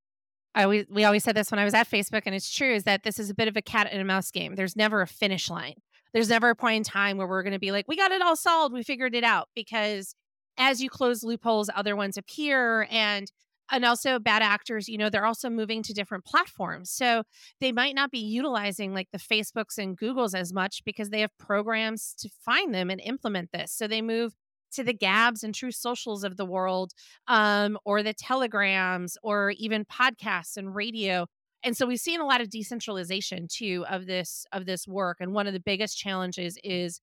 I 0.56 0.64
always 0.64 0.86
we 0.90 1.04
always 1.04 1.24
said 1.24 1.36
this 1.36 1.52
when 1.52 1.60
I 1.60 1.66
was 1.66 1.74
at 1.74 1.90
Facebook, 1.90 2.24
and 2.26 2.36
it's 2.36 2.54
true 2.54 2.74
is 2.74 2.84
that 2.84 3.04
this 3.04 3.20
is 3.20 3.30
a 3.30 3.34
bit 3.34 3.48
of 3.48 3.58
a 3.58 3.62
cat 3.62 3.88
and 3.92 4.02
a 4.02 4.06
mouse 4.06 4.32
game. 4.32 4.56
There's 4.56 4.76
never 4.76 5.02
a 5.02 5.08
finish 5.08 5.50
line. 5.50 5.76
There's 6.14 6.30
never 6.30 6.52
a 6.52 6.56
point 6.56 6.78
in 6.78 6.84
time 6.84 7.18
where 7.18 7.28
we're 7.28 7.42
going 7.42 7.54
to 7.54 7.60
be 7.60 7.72
like, 7.72 7.88
we 7.88 7.98
got 7.98 8.12
it 8.12 8.22
all 8.22 8.36
solved, 8.36 8.74
we 8.74 8.84
figured 8.84 9.16
it 9.16 9.24
out, 9.24 9.50
because 9.56 10.16
as 10.58 10.80
you 10.80 10.90
close 10.90 11.24
loopholes, 11.24 11.72
other 11.76 11.96
ones 11.96 12.18
appear, 12.18 12.88
and 12.92 13.32
and 13.72 13.86
also 13.86 14.20
bad 14.20 14.44
actors, 14.44 14.88
you 14.88 14.98
know, 14.98 15.10
they're 15.10 15.26
also 15.26 15.50
moving 15.50 15.82
to 15.84 15.94
different 15.94 16.26
platforms. 16.26 16.92
So 16.92 17.24
they 17.60 17.72
might 17.72 17.96
not 17.96 18.12
be 18.12 18.20
utilizing 18.20 18.94
like 18.94 19.08
the 19.12 19.18
Facebooks 19.18 19.78
and 19.78 19.98
Googles 19.98 20.36
as 20.36 20.54
much 20.54 20.84
because 20.86 21.10
they 21.10 21.22
have 21.22 21.36
programs 21.40 22.14
to 22.20 22.30
find 22.46 22.76
them 22.76 22.90
and 22.90 23.02
implement 23.02 23.52
this. 23.52 23.72
So 23.72 23.88
they 23.88 24.02
move 24.02 24.34
to 24.74 24.84
the 24.84 24.94
Gabs 24.94 25.44
and 25.44 25.54
True 25.54 25.72
Socials 25.72 26.24
of 26.24 26.38
the 26.38 26.46
world, 26.46 26.92
um, 27.28 27.78
or 27.86 28.04
the 28.04 28.14
Telegrams, 28.14 29.18
or 29.24 29.54
even 29.58 29.86
podcasts 29.86 30.58
and 30.58 30.76
radio. 30.76 31.28
And 31.64 31.78
so 31.78 31.86
we've 31.86 32.00
seen 32.00 32.20
a 32.20 32.26
lot 32.26 32.42
of 32.42 32.50
decentralization 32.50 33.48
too 33.50 33.86
of 33.90 34.06
this 34.06 34.46
of 34.52 34.66
this 34.66 34.88
work. 34.88 35.18
And 35.20 35.34
one 35.34 35.48
of 35.48 35.54
the 35.54 35.60
biggest 35.62 35.98
challenges 35.98 36.58
is 36.64 37.00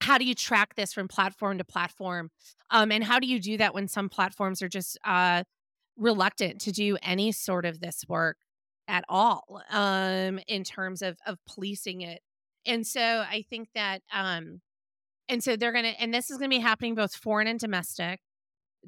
how 0.00 0.18
do 0.18 0.24
you 0.24 0.34
track 0.34 0.74
this 0.74 0.92
from 0.92 1.08
platform 1.08 1.58
to 1.58 1.64
platform, 1.64 2.30
um, 2.70 2.92
and 2.92 3.02
how 3.02 3.18
do 3.18 3.26
you 3.26 3.40
do 3.40 3.56
that 3.56 3.74
when 3.74 3.88
some 3.88 4.08
platforms 4.08 4.62
are 4.62 4.68
just 4.68 4.98
uh, 5.04 5.42
reluctant 5.96 6.60
to 6.62 6.72
do 6.72 6.98
any 7.02 7.32
sort 7.32 7.64
of 7.64 7.80
this 7.80 8.04
work 8.08 8.36
at 8.86 9.04
all 9.08 9.62
um, 9.70 10.38
in 10.46 10.62
terms 10.62 11.02
of 11.02 11.16
of 11.26 11.38
policing 11.48 12.02
it. 12.02 12.20
And 12.66 12.86
so 12.86 13.00
I 13.00 13.44
think 13.48 13.68
that 13.74 14.02
um, 14.12 14.60
and 15.28 15.42
so 15.42 15.56
they're 15.56 15.72
going 15.72 15.84
to, 15.84 16.00
and 16.00 16.12
this 16.12 16.30
is 16.30 16.38
going 16.38 16.50
to 16.50 16.56
be 16.56 16.62
happening 16.62 16.94
both 16.94 17.14
foreign 17.14 17.46
and 17.46 17.58
domestic. 17.58 18.20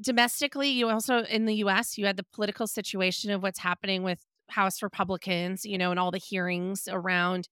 Domestically, 0.01 0.69
you 0.69 0.89
also, 0.89 1.23
in 1.25 1.47
the 1.47 1.55
US, 1.57 1.97
you 1.97 2.07
had 2.07 2.17
the 2.17 2.27
political 2.35 2.67
situation 2.67 3.31
of 3.31 3.43
what's 3.43 3.61
happening 3.61 4.03
with 4.03 4.21
House 4.51 4.83
Republicans, 4.83 5.65
you 5.65 5.79
know, 5.79 5.91
and 5.91 5.99
all 5.99 6.11
the 6.11 6.19
hearings 6.19 6.89
around 6.91 7.49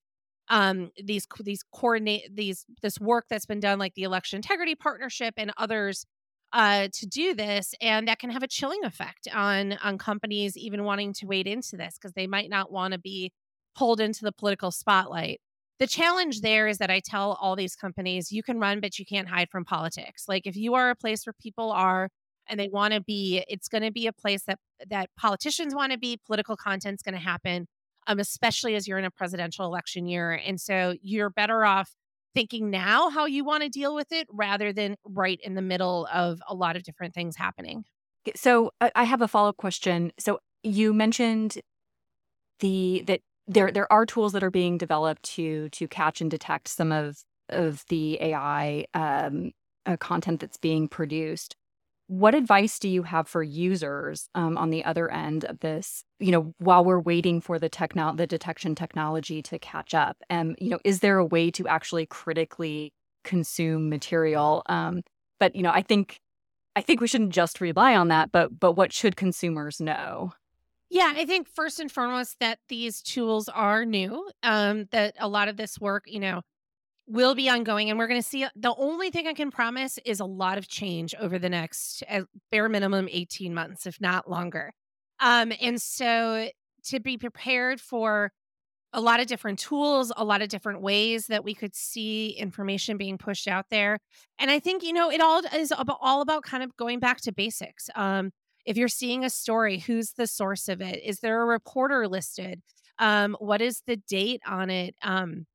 um 0.49 0.91
these 1.03 1.25
these 1.43 1.63
coordinate 1.73 2.23
these 2.35 2.65
this 2.81 2.99
work 2.99 3.25
that's 3.29 3.45
been 3.45 3.59
done 3.59 3.79
like 3.79 3.95
the 3.95 4.03
election 4.03 4.37
integrity 4.37 4.75
partnership 4.75 5.33
and 5.37 5.51
others 5.57 6.05
uh 6.53 6.87
to 6.93 7.07
do 7.07 7.33
this 7.33 7.73
and 7.81 8.07
that 8.07 8.19
can 8.19 8.29
have 8.29 8.43
a 8.43 8.47
chilling 8.47 8.83
effect 8.85 9.27
on 9.33 9.73
on 9.83 9.97
companies 9.97 10.55
even 10.55 10.83
wanting 10.83 11.13
to 11.13 11.25
wade 11.25 11.47
into 11.47 11.75
this 11.75 11.95
because 11.97 12.13
they 12.13 12.27
might 12.27 12.49
not 12.49 12.71
want 12.71 12.91
to 12.91 12.99
be 12.99 13.31
pulled 13.75 13.99
into 13.99 14.23
the 14.23 14.31
political 14.31 14.71
spotlight 14.71 15.41
the 15.79 15.87
challenge 15.87 16.41
there 16.41 16.67
is 16.67 16.77
that 16.77 16.89
I 16.89 17.01
tell 17.03 17.37
all 17.41 17.55
these 17.55 17.75
companies 17.75 18.31
you 18.31 18.43
can 18.43 18.59
run, 18.59 18.79
but 18.79 18.97
you 18.97 19.05
can't 19.05 19.27
hide 19.27 19.49
from 19.49 19.65
politics. 19.65 20.25
Like 20.27 20.47
if 20.47 20.55
you 20.55 20.73
are 20.75 20.89
a 20.89 20.95
place 20.95 21.25
where 21.25 21.33
people 21.41 21.71
are 21.71 22.09
and 22.47 22.59
they 22.59 22.69
want 22.69 22.93
to 22.93 23.01
be, 23.01 23.43
it's 23.49 23.67
going 23.67 23.83
to 23.83 23.91
be 23.91 24.07
a 24.07 24.13
place 24.13 24.43
that 24.47 24.59
that 24.89 25.09
politicians 25.17 25.75
want 25.75 25.91
to 25.91 25.97
be. 25.97 26.19
Political 26.25 26.57
content's 26.57 27.03
going 27.03 27.15
to 27.15 27.19
happen, 27.19 27.67
um, 28.07 28.19
especially 28.19 28.75
as 28.75 28.87
you're 28.87 28.99
in 28.99 29.05
a 29.05 29.11
presidential 29.11 29.65
election 29.65 30.07
year, 30.07 30.31
and 30.31 30.59
so 30.59 30.95
you're 31.01 31.29
better 31.29 31.65
off 31.65 31.91
thinking 32.33 32.69
now 32.69 33.09
how 33.09 33.25
you 33.25 33.45
want 33.45 33.63
to 33.63 33.69
deal 33.69 33.95
with 33.95 34.11
it 34.11 34.27
rather 34.29 34.73
than 34.73 34.95
right 35.05 35.39
in 35.41 35.55
the 35.55 35.61
middle 35.61 36.07
of 36.13 36.39
a 36.49 36.53
lot 36.53 36.75
of 36.75 36.83
different 36.83 37.13
things 37.13 37.35
happening. 37.37 37.85
So 38.35 38.71
I 38.93 39.05
have 39.05 39.21
a 39.21 39.27
follow 39.27 39.49
up 39.49 39.57
question. 39.57 40.11
So 40.19 40.39
you 40.61 40.93
mentioned 40.93 41.59
the 42.59 43.03
that 43.07 43.21
there 43.47 43.71
there 43.71 43.91
are 43.91 44.05
tools 44.05 44.33
that 44.33 44.43
are 44.43 44.51
being 44.51 44.77
developed 44.77 45.23
to 45.23 45.69
to 45.69 45.87
catch 45.87 46.21
and 46.21 46.31
detect 46.31 46.67
some 46.67 46.91
of 46.91 47.23
of 47.49 47.83
the 47.89 48.21
AI 48.21 48.85
um, 48.93 49.51
uh, 49.85 49.97
content 49.97 50.39
that's 50.39 50.57
being 50.57 50.87
produced. 50.87 51.55
What 52.07 52.35
advice 52.35 52.77
do 52.77 52.87
you 52.87 53.03
have 53.03 53.27
for 53.27 53.41
users 53.41 54.29
um, 54.35 54.57
on 54.57 54.69
the 54.69 54.85
other 54.85 55.11
end 55.11 55.43
of 55.45 55.59
this? 55.59 56.03
You 56.19 56.31
know, 56.31 56.53
while 56.59 56.85
we're 56.85 56.99
waiting 56.99 57.41
for 57.41 57.57
the 57.57 57.69
techno 57.69 58.13
the 58.15 58.27
detection 58.27 58.75
technology 58.75 59.41
to 59.43 59.59
catch 59.59 59.93
up, 59.93 60.17
and 60.29 60.55
you 60.59 60.69
know, 60.69 60.79
is 60.83 60.99
there 60.99 61.17
a 61.17 61.25
way 61.25 61.51
to 61.51 61.67
actually 61.67 62.05
critically 62.05 62.93
consume 63.23 63.89
material? 63.89 64.63
Um, 64.67 65.01
but 65.39 65.55
you 65.55 65.63
know, 65.63 65.71
I 65.71 65.81
think 65.81 66.19
I 66.75 66.81
think 66.81 67.01
we 67.01 67.07
shouldn't 67.07 67.31
just 67.31 67.61
rely 67.61 67.95
on 67.95 68.09
that. 68.09 68.31
But 68.31 68.59
but 68.59 68.73
what 68.73 68.93
should 68.93 69.15
consumers 69.15 69.79
know? 69.81 70.33
Yeah, 70.95 71.11
I 71.13 71.25
think 71.25 71.49
first 71.49 71.81
and 71.81 71.91
foremost 71.91 72.39
that 72.39 72.59
these 72.69 73.01
tools 73.01 73.49
are 73.49 73.83
new. 73.83 74.29
Um, 74.43 74.85
that 74.91 75.13
a 75.19 75.27
lot 75.27 75.49
of 75.49 75.57
this 75.57 75.77
work, 75.77 76.05
you 76.07 76.21
know, 76.21 76.41
will 77.05 77.35
be 77.35 77.49
ongoing, 77.49 77.89
and 77.89 77.99
we're 77.99 78.07
going 78.07 78.21
to 78.21 78.25
see. 78.25 78.47
The 78.55 78.73
only 78.77 79.11
thing 79.11 79.27
I 79.27 79.33
can 79.33 79.51
promise 79.51 79.99
is 80.05 80.21
a 80.21 80.25
lot 80.25 80.57
of 80.57 80.69
change 80.69 81.13
over 81.19 81.37
the 81.37 81.49
next, 81.49 82.01
bare 82.49 82.69
minimum, 82.69 83.09
eighteen 83.11 83.53
months, 83.53 83.85
if 83.85 83.99
not 83.99 84.29
longer. 84.29 84.71
Um, 85.19 85.51
and 85.59 85.81
so 85.81 86.47
to 86.85 86.99
be 87.01 87.17
prepared 87.17 87.81
for 87.81 88.31
a 88.93 89.01
lot 89.01 89.19
of 89.19 89.27
different 89.27 89.59
tools, 89.59 90.13
a 90.15 90.23
lot 90.23 90.41
of 90.41 90.47
different 90.47 90.81
ways 90.81 91.27
that 91.27 91.43
we 91.43 91.53
could 91.53 91.75
see 91.75 92.29
information 92.29 92.95
being 92.95 93.17
pushed 93.17 93.49
out 93.49 93.65
there. 93.69 93.99
And 94.39 94.49
I 94.49 94.59
think, 94.59 94.81
you 94.81 94.93
know, 94.93 95.11
it 95.11 95.19
all 95.19 95.41
is 95.53 95.73
all 95.73 96.21
about 96.21 96.43
kind 96.43 96.63
of 96.63 96.73
going 96.77 97.01
back 97.01 97.19
to 97.23 97.33
basics. 97.33 97.89
Um, 97.95 98.31
if 98.65 98.77
you're 98.77 98.87
seeing 98.87 99.23
a 99.23 99.29
story, 99.29 99.79
who's 99.79 100.11
the 100.13 100.27
source 100.27 100.67
of 100.67 100.81
it? 100.81 101.01
Is 101.03 101.19
there 101.19 101.41
a 101.41 101.45
reporter 101.45 102.07
listed? 102.07 102.61
Um, 102.99 103.35
what 103.39 103.61
is 103.61 103.81
the 103.87 103.97
date 103.97 104.41
on 104.47 104.69
it? 104.69 104.95
Um, 105.03 105.45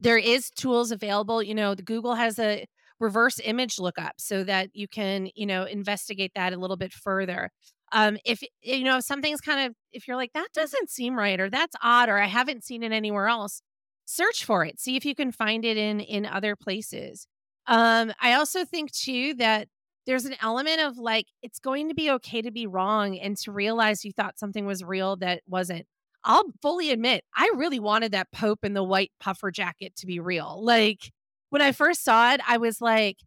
there 0.00 0.18
is 0.18 0.50
tools 0.50 0.92
available. 0.92 1.42
You 1.42 1.54
know, 1.54 1.74
the 1.74 1.82
Google 1.82 2.14
has 2.14 2.38
a 2.38 2.66
reverse 3.00 3.40
image 3.44 3.78
lookup 3.78 4.14
so 4.18 4.44
that 4.44 4.70
you 4.74 4.88
can, 4.88 5.28
you 5.34 5.46
know, 5.46 5.64
investigate 5.64 6.32
that 6.36 6.52
a 6.52 6.58
little 6.58 6.76
bit 6.76 6.92
further. 6.92 7.50
Um, 7.92 8.16
if 8.24 8.42
you 8.62 8.84
know 8.84 8.98
if 8.98 9.04
something's 9.04 9.40
kind 9.42 9.66
of 9.68 9.74
if 9.92 10.08
you're 10.08 10.16
like 10.16 10.32
that 10.34 10.48
doesn't 10.54 10.88
seem 10.90 11.16
right 11.18 11.38
or 11.38 11.50
that's 11.50 11.76
odd 11.82 12.08
or 12.08 12.18
I 12.18 12.26
haven't 12.26 12.64
seen 12.64 12.82
it 12.82 12.92
anywhere 12.92 13.28
else, 13.28 13.62
search 14.06 14.44
for 14.44 14.64
it. 14.64 14.80
See 14.80 14.96
if 14.96 15.04
you 15.04 15.14
can 15.14 15.30
find 15.32 15.64
it 15.64 15.76
in 15.76 16.00
in 16.00 16.24
other 16.26 16.56
places. 16.56 17.26
Um, 17.66 18.12
I 18.20 18.34
also 18.34 18.64
think 18.64 18.92
too 18.92 19.34
that 19.34 19.68
there's 20.06 20.24
an 20.24 20.36
element 20.42 20.80
of 20.80 20.98
like 20.98 21.26
it's 21.42 21.58
going 21.58 21.88
to 21.88 21.94
be 21.94 22.10
okay 22.10 22.42
to 22.42 22.50
be 22.50 22.66
wrong 22.66 23.18
and 23.18 23.36
to 23.38 23.52
realize 23.52 24.04
you 24.04 24.12
thought 24.12 24.38
something 24.38 24.66
was 24.66 24.82
real 24.82 25.16
that 25.16 25.42
wasn't. 25.46 25.86
I'll 26.24 26.44
fully 26.60 26.90
admit, 26.90 27.24
I 27.34 27.50
really 27.56 27.80
wanted 27.80 28.12
that 28.12 28.30
Pope 28.32 28.64
in 28.64 28.74
the 28.74 28.84
white 28.84 29.10
puffer 29.20 29.50
jacket 29.50 29.96
to 29.96 30.06
be 30.06 30.20
real. 30.20 30.60
Like 30.62 31.10
when 31.50 31.62
I 31.62 31.72
first 31.72 32.04
saw 32.04 32.32
it, 32.32 32.40
I 32.46 32.58
was 32.58 32.80
like, 32.80 33.18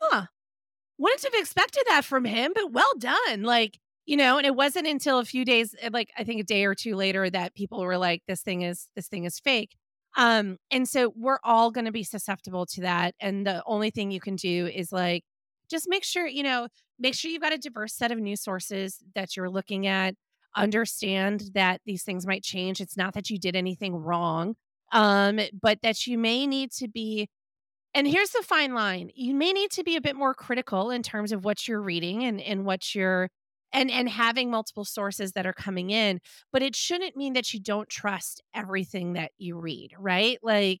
huh, 0.00 0.26
wouldn't 0.98 1.24
have 1.24 1.34
expected 1.34 1.84
that 1.88 2.04
from 2.04 2.24
him, 2.24 2.52
but 2.54 2.72
well 2.72 2.92
done. 2.98 3.42
Like, 3.42 3.78
you 4.06 4.16
know, 4.16 4.36
and 4.36 4.46
it 4.46 4.54
wasn't 4.54 4.86
until 4.86 5.18
a 5.18 5.24
few 5.24 5.44
days, 5.44 5.74
eh, 5.80 5.90
like 5.92 6.10
I 6.16 6.24
think 6.24 6.40
a 6.40 6.44
day 6.44 6.64
or 6.64 6.74
two 6.74 6.94
later, 6.94 7.30
that 7.30 7.54
people 7.54 7.80
were 7.80 7.98
like, 7.98 8.22
this 8.28 8.42
thing 8.42 8.62
is, 8.62 8.88
this 8.96 9.08
thing 9.08 9.24
is 9.24 9.38
fake. 9.38 9.74
Um, 10.16 10.58
and 10.70 10.86
so 10.88 11.12
we're 11.16 11.38
all 11.42 11.70
going 11.70 11.86
to 11.86 11.92
be 11.92 12.04
susceptible 12.04 12.66
to 12.66 12.82
that. 12.82 13.14
And 13.20 13.46
the 13.46 13.62
only 13.66 13.90
thing 13.90 14.10
you 14.10 14.20
can 14.20 14.36
do 14.36 14.66
is 14.66 14.92
like 14.92 15.24
just 15.72 15.88
make 15.88 16.04
sure, 16.04 16.26
you 16.26 16.44
know, 16.44 16.68
make 16.98 17.14
sure 17.14 17.30
you've 17.30 17.42
got 17.42 17.54
a 17.54 17.58
diverse 17.58 17.94
set 17.94 18.12
of 18.12 18.18
news 18.20 18.42
sources 18.42 18.98
that 19.16 19.36
you're 19.36 19.50
looking 19.50 19.86
at. 19.88 20.14
Understand 20.56 21.50
that 21.54 21.80
these 21.86 22.04
things 22.04 22.26
might 22.26 22.44
change. 22.44 22.80
It's 22.80 22.96
not 22.96 23.14
that 23.14 23.30
you 23.30 23.38
did 23.38 23.56
anything 23.56 23.96
wrong, 23.96 24.54
um, 24.92 25.40
but 25.60 25.78
that 25.82 26.06
you 26.06 26.18
may 26.18 26.46
need 26.46 26.72
to 26.72 26.88
be 26.88 27.28
and 27.94 28.06
here's 28.08 28.30
the 28.30 28.42
fine 28.42 28.74
line 28.74 29.10
you 29.14 29.34
may 29.34 29.52
need 29.52 29.70
to 29.72 29.84
be 29.84 29.96
a 29.96 30.00
bit 30.00 30.16
more 30.16 30.34
critical 30.34 30.90
in 30.90 31.02
terms 31.02 31.32
of 31.32 31.44
what 31.44 31.68
you're 31.68 31.82
reading 31.82 32.24
and 32.24 32.40
and 32.40 32.64
what 32.64 32.94
you're 32.94 33.28
and 33.72 33.90
and 33.90 34.08
having 34.08 34.50
multiple 34.50 34.84
sources 34.84 35.32
that 35.32 35.46
are 35.46 35.52
coming 35.52 35.90
in 35.90 36.20
but 36.52 36.62
it 36.62 36.74
shouldn't 36.76 37.16
mean 37.16 37.34
that 37.34 37.52
you 37.52 37.60
don't 37.60 37.88
trust 37.88 38.42
everything 38.54 39.14
that 39.14 39.32
you 39.38 39.58
read 39.58 39.92
right 39.98 40.38
like 40.42 40.80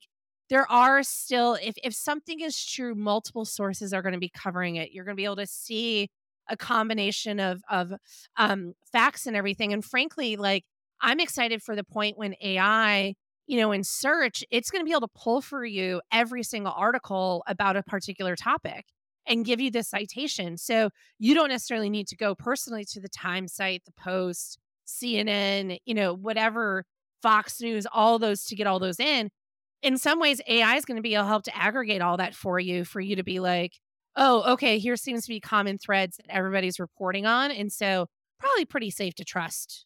there 0.52 0.70
are 0.70 1.02
still 1.02 1.58
if 1.62 1.74
if 1.82 1.94
something 1.94 2.40
is 2.40 2.64
true 2.64 2.94
multiple 2.94 3.44
sources 3.44 3.92
are 3.92 4.02
going 4.02 4.12
to 4.12 4.20
be 4.20 4.30
covering 4.30 4.76
it 4.76 4.92
you're 4.92 5.04
going 5.04 5.16
to 5.16 5.20
be 5.20 5.24
able 5.24 5.36
to 5.36 5.46
see 5.46 6.08
a 6.48 6.56
combination 6.56 7.40
of 7.40 7.62
of 7.70 7.92
um, 8.36 8.74
facts 8.90 9.26
and 9.26 9.36
everything. 9.36 9.72
And 9.72 9.84
frankly, 9.84 10.36
like 10.36 10.64
I'm 11.00 11.20
excited 11.20 11.62
for 11.62 11.74
the 11.74 11.84
point 11.84 12.18
when 12.18 12.34
AI, 12.42 13.14
you 13.46 13.58
know, 13.58 13.72
in 13.72 13.84
search, 13.84 14.44
it's 14.50 14.70
going 14.70 14.80
to 14.80 14.84
be 14.84 14.92
able 14.92 15.08
to 15.08 15.14
pull 15.14 15.40
for 15.40 15.64
you 15.64 16.00
every 16.12 16.42
single 16.42 16.72
article 16.76 17.42
about 17.46 17.76
a 17.76 17.82
particular 17.82 18.36
topic 18.36 18.86
and 19.26 19.44
give 19.44 19.60
you 19.60 19.70
the 19.70 19.82
citation. 19.82 20.56
So 20.56 20.90
you 21.18 21.34
don't 21.34 21.48
necessarily 21.48 21.90
need 21.90 22.08
to 22.08 22.16
go 22.16 22.34
personally 22.34 22.84
to 22.86 23.00
the 23.00 23.08
Time 23.08 23.48
site, 23.48 23.82
the 23.84 23.92
Post, 23.92 24.58
CNN, 24.86 25.78
you 25.84 25.94
know, 25.94 26.14
whatever, 26.14 26.84
Fox 27.22 27.60
News, 27.60 27.86
all 27.92 28.18
those 28.18 28.44
to 28.44 28.56
get 28.56 28.66
all 28.66 28.80
those 28.80 28.98
in. 28.98 29.30
In 29.82 29.98
some 29.98 30.20
ways, 30.20 30.40
AI 30.46 30.76
is 30.76 30.84
going 30.84 30.96
to 30.96 31.02
be 31.02 31.14
able 31.14 31.24
to 31.24 31.28
help 31.28 31.44
to 31.44 31.56
aggregate 31.56 32.00
all 32.00 32.16
that 32.16 32.34
for 32.34 32.60
you, 32.60 32.84
for 32.84 33.00
you 33.00 33.16
to 33.16 33.24
be 33.24 33.40
like, 33.40 33.72
oh, 34.16 34.52
okay, 34.52 34.78
here 34.78 34.96
seems 34.96 35.24
to 35.24 35.28
be 35.28 35.40
common 35.40 35.78
threads 35.78 36.16
that 36.16 36.26
everybody's 36.28 36.78
reporting 36.78 37.26
on. 37.26 37.50
And 37.50 37.72
so 37.72 38.06
probably 38.38 38.64
pretty 38.64 38.90
safe 38.90 39.14
to 39.16 39.24
trust 39.24 39.84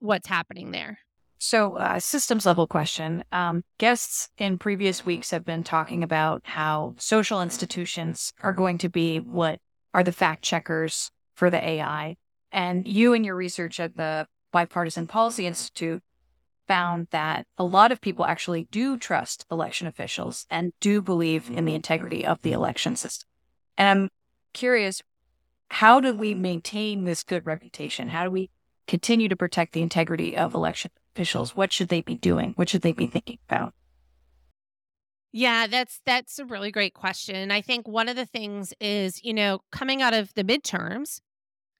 what's 0.00 0.28
happening 0.28 0.70
there. 0.70 0.98
So, 1.38 1.76
uh, 1.76 2.00
systems 2.00 2.46
level 2.46 2.66
question. 2.66 3.24
Um, 3.32 3.64
guests 3.78 4.30
in 4.38 4.56
previous 4.56 5.04
weeks 5.04 5.30
have 5.30 5.44
been 5.44 5.62
talking 5.62 6.02
about 6.02 6.42
how 6.44 6.94
social 6.96 7.42
institutions 7.42 8.32
are 8.42 8.52
going 8.52 8.78
to 8.78 8.88
be 8.88 9.18
what 9.18 9.60
are 9.92 10.02
the 10.02 10.12
fact 10.12 10.42
checkers 10.42 11.10
for 11.34 11.50
the 11.50 11.62
AI. 11.62 12.16
And 12.50 12.86
you 12.88 13.12
and 13.12 13.26
your 13.26 13.34
research 13.34 13.78
at 13.78 13.96
the 13.96 14.26
Bipartisan 14.52 15.06
Policy 15.06 15.46
Institute 15.46 16.02
found 16.66 17.08
that 17.10 17.46
a 17.58 17.64
lot 17.64 17.92
of 17.92 18.00
people 18.00 18.24
actually 18.24 18.68
do 18.70 18.96
trust 18.96 19.44
election 19.50 19.86
officials 19.86 20.46
and 20.50 20.72
do 20.80 21.02
believe 21.02 21.48
in 21.48 21.54
the 21.54 21.60
mm-hmm. 21.60 21.76
integrity 21.76 22.26
of 22.26 22.40
the 22.42 22.52
election 22.52 22.96
system. 22.96 23.28
And 23.76 23.88
I'm 23.88 24.08
curious, 24.52 25.02
how 25.68 26.00
do 26.00 26.14
we 26.14 26.34
maintain 26.34 27.04
this 27.04 27.22
good 27.22 27.46
reputation? 27.46 28.08
How 28.08 28.24
do 28.24 28.30
we 28.30 28.50
continue 28.86 29.28
to 29.28 29.36
protect 29.36 29.72
the 29.72 29.82
integrity 29.82 30.36
of 30.36 30.54
election 30.54 30.90
officials? 31.14 31.56
What 31.56 31.72
should 31.72 31.88
they 31.88 32.02
be 32.02 32.14
doing? 32.14 32.52
What 32.56 32.68
should 32.68 32.82
they 32.82 32.92
be 32.92 33.06
thinking 33.06 33.38
about? 33.48 33.74
Yeah, 35.32 35.66
that's 35.66 36.00
that's 36.06 36.38
a 36.38 36.44
really 36.44 36.70
great 36.70 36.94
question. 36.94 37.50
I 37.50 37.60
think 37.60 37.88
one 37.88 38.08
of 38.08 38.14
the 38.14 38.24
things 38.24 38.72
is, 38.80 39.24
you 39.24 39.34
know, 39.34 39.62
coming 39.72 40.00
out 40.00 40.14
of 40.14 40.32
the 40.34 40.44
midterms, 40.44 41.20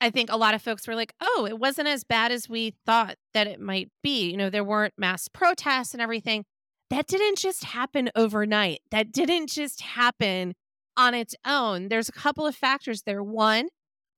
I 0.05 0.11
think 0.11 0.31
a 0.31 0.37
lot 0.37 0.53
of 0.53 0.61
folks 0.61 0.87
were 0.87 0.95
like, 0.95 1.15
"Oh, 1.23 1.47
it 1.49 1.59
wasn't 1.59 1.89
as 1.89 2.05
bad 2.05 2.31
as 2.31 2.47
we 2.47 2.75
thought 2.85 3.17
that 3.33 3.47
it 3.47 3.59
might 3.59 3.91
be." 4.03 4.31
You 4.31 4.37
know, 4.37 4.51
there 4.51 4.63
weren't 4.63 4.93
mass 4.99 5.29
protests 5.29 5.95
and 5.95 6.03
everything. 6.03 6.45
That 6.91 7.07
didn't 7.07 7.39
just 7.39 7.65
happen 7.65 8.11
overnight. 8.15 8.83
That 8.91 9.11
didn't 9.13 9.49
just 9.49 9.81
happen 9.81 10.53
on 10.95 11.15
its 11.15 11.35
own. 11.47 11.89
There's 11.89 12.11
a 12.11 12.13
couple 12.13 12.47
of 12.47 12.55
factors 12.55 13.05
there. 13.07 13.23
One, 13.23 13.69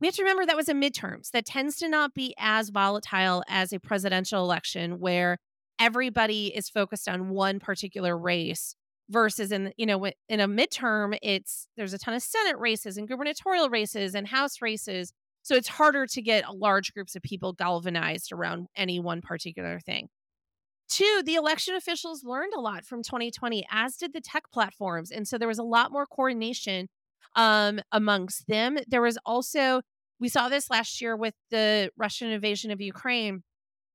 we 0.00 0.09
have 0.09 0.16
to 0.16 0.23
remember 0.23 0.45
that 0.45 0.57
was 0.57 0.69
a 0.69 0.75
midterms. 0.75 1.31
That 1.31 1.47
tends 1.47 1.76
to 1.76 1.88
not 1.88 2.14
be 2.14 2.35
as 2.37 2.71
volatile 2.71 3.45
as 3.49 3.73
a 3.73 3.78
presidential 3.78 4.43
election 4.43 4.99
where 4.99 5.38
everybody 5.78 6.49
is 6.49 6.69
focused 6.69 7.09
on 7.09 7.28
one 7.28 7.61
particular 7.61 8.19
race 8.19 8.75
versus 9.09 9.52
in 9.52 9.73
you 9.76 9.87
know 9.87 10.05
in 10.28 10.40
a 10.40 10.49
midterm 10.49 11.16
it's 11.23 11.69
there's 11.76 11.93
a 11.93 11.99
ton 11.99 12.12
of 12.12 12.21
senate 12.21 12.59
races 12.59 12.97
and 12.97 13.07
gubernatorial 13.07 13.71
races 13.71 14.16
and 14.16 14.26
house 14.26 14.61
races 14.61 15.12
so 15.47 15.55
it's 15.55 15.69
harder 15.69 16.07
to 16.09 16.21
get 16.21 16.45
large 16.57 16.93
groups 16.93 17.15
of 17.15 17.23
people 17.23 17.53
galvanized 17.53 18.33
around 18.33 18.67
any 18.75 18.99
one 18.99 19.21
particular 19.21 19.79
thing 19.79 20.09
Two, 20.88 21.23
the 21.25 21.35
election 21.35 21.75
officials 21.75 22.23
learned 22.23 22.53
a 22.55 22.61
lot 22.61 22.85
from 22.85 23.03
2020, 23.03 23.67
as 23.71 23.97
did 23.97 24.12
the 24.12 24.21
tech 24.21 24.45
platforms. 24.53 25.11
And 25.11 25.26
so 25.26 25.37
there 25.37 25.49
was 25.49 25.59
a 25.59 25.65
lot 25.65 25.91
more 25.91 26.07
coordination 26.07 26.88
um, 27.35 27.81
amongst 27.91 28.47
them. 28.47 28.79
There 28.87 29.03
was 29.03 29.19
also, 29.26 29.81
we 30.21 30.29
saw 30.29 30.49
this 30.49 30.71
last 30.71 31.00
year 31.00 31.17
with 31.17 31.35
the 31.50 31.91
Russian 31.97 32.31
invasion 32.31 32.71
of 32.71 32.81
Ukraine, 32.81 33.43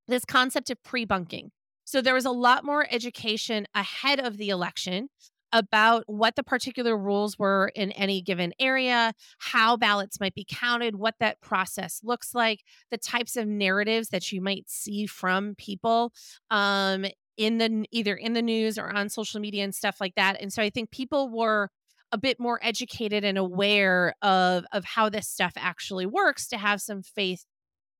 this 0.07 0.25
concept 0.25 0.69
of 0.69 0.83
pre 0.83 1.05
bunking. 1.05 1.51
So 1.85 2.01
there 2.01 2.13
was 2.13 2.25
a 2.25 2.31
lot 2.31 2.65
more 2.65 2.85
education 2.91 3.67
ahead 3.73 4.19
of 4.19 4.37
the 4.37 4.49
election 4.49 5.07
about 5.53 6.03
what 6.07 6.35
the 6.35 6.43
particular 6.43 6.97
rules 6.97 7.37
were 7.37 7.71
in 7.75 7.91
any 7.93 8.21
given 8.21 8.53
area, 8.59 9.13
how 9.39 9.77
ballots 9.77 10.19
might 10.19 10.33
be 10.33 10.45
counted, 10.47 10.95
what 10.95 11.15
that 11.19 11.41
process 11.41 11.99
looks 12.03 12.33
like, 12.33 12.63
the 12.89 12.97
types 12.97 13.35
of 13.35 13.47
narratives 13.47 14.09
that 14.09 14.31
you 14.31 14.41
might 14.41 14.69
see 14.69 15.05
from 15.05 15.55
people 15.55 16.13
um, 16.49 17.05
in 17.37 17.57
the 17.57 17.85
either 17.91 18.15
in 18.15 18.33
the 18.33 18.41
news 18.41 18.77
or 18.77 18.95
on 18.95 19.09
social 19.09 19.39
media 19.39 19.63
and 19.63 19.75
stuff 19.75 19.97
like 19.99 20.15
that. 20.15 20.39
And 20.39 20.51
so 20.51 20.61
I 20.61 20.69
think 20.69 20.91
people 20.91 21.29
were 21.29 21.69
a 22.11 22.17
bit 22.17 22.39
more 22.39 22.59
educated 22.61 23.23
and 23.23 23.37
aware 23.37 24.13
of 24.21 24.65
of 24.71 24.83
how 24.85 25.09
this 25.09 25.27
stuff 25.27 25.53
actually 25.55 26.05
works 26.05 26.47
to 26.49 26.57
have 26.57 26.81
some 26.81 27.01
faith 27.01 27.45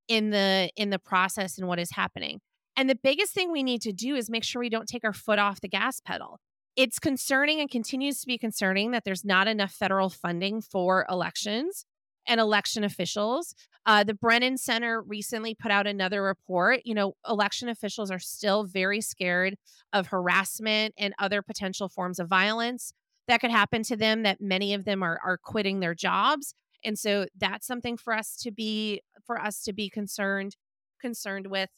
in 0.07 0.29
the 0.29 0.69
in 0.75 0.89
the 0.89 0.99
process 0.99 1.57
and 1.57 1.67
what 1.67 1.79
is 1.79 1.91
happening. 1.91 2.41
And 2.75 2.89
the 2.89 2.99
biggest 3.01 3.33
thing 3.33 3.51
we 3.51 3.63
need 3.63 3.81
to 3.81 3.91
do 3.91 4.15
is 4.15 4.29
make 4.29 4.43
sure 4.43 4.59
we 4.59 4.69
don't 4.69 4.87
take 4.87 5.03
our 5.03 5.13
foot 5.13 5.39
off 5.39 5.61
the 5.61 5.67
gas 5.67 5.99
pedal. 5.99 6.39
It's 6.75 6.99
concerning 6.99 7.60
and 7.60 7.69
continues 7.69 8.21
to 8.21 8.27
be 8.27 8.38
concerning 8.38 8.91
that 8.91 9.03
there's 9.03 9.25
not 9.25 9.47
enough 9.47 9.71
federal 9.73 10.10
funding 10.10 10.62
for 10.62 11.05
elections 11.10 11.86
and 12.27 12.39
election 12.39 12.84
officials. 12.84 13.55
Uh, 13.86 14.03
the 14.03 14.13
Brennan 14.13 14.57
Center 14.57 15.01
recently 15.01 15.55
put 15.55 15.71
out 15.71 15.88
another 15.88 16.21
report. 16.21 16.81
You 16.86 16.93
know, 16.93 17.13
election 17.27 17.67
officials 17.67 18.12
are 18.12 18.19
still 18.19 18.63
very 18.63 19.01
scared 19.01 19.55
of 19.91 20.07
harassment 20.07 20.93
and 20.97 21.13
other 21.19 21.41
potential 21.41 21.89
forms 21.89 22.19
of 22.19 22.27
violence 22.27 22.93
that 23.27 23.41
could 23.41 23.51
happen 23.51 23.84
to 23.84 23.95
them 23.95 24.23
that 24.23 24.41
many 24.41 24.73
of 24.73 24.86
them 24.86 25.03
are 25.03 25.19
are 25.23 25.38
quitting 25.38 25.79
their 25.79 25.95
jobs 25.95 26.53
and 26.84 26.97
so 26.97 27.25
that's 27.38 27.67
something 27.67 27.97
for 27.97 28.13
us 28.13 28.36
to 28.38 28.51
be 28.51 29.01
for 29.25 29.39
us 29.39 29.63
to 29.63 29.73
be 29.73 29.89
concerned 29.89 30.55
concerned 30.99 31.47
with 31.47 31.69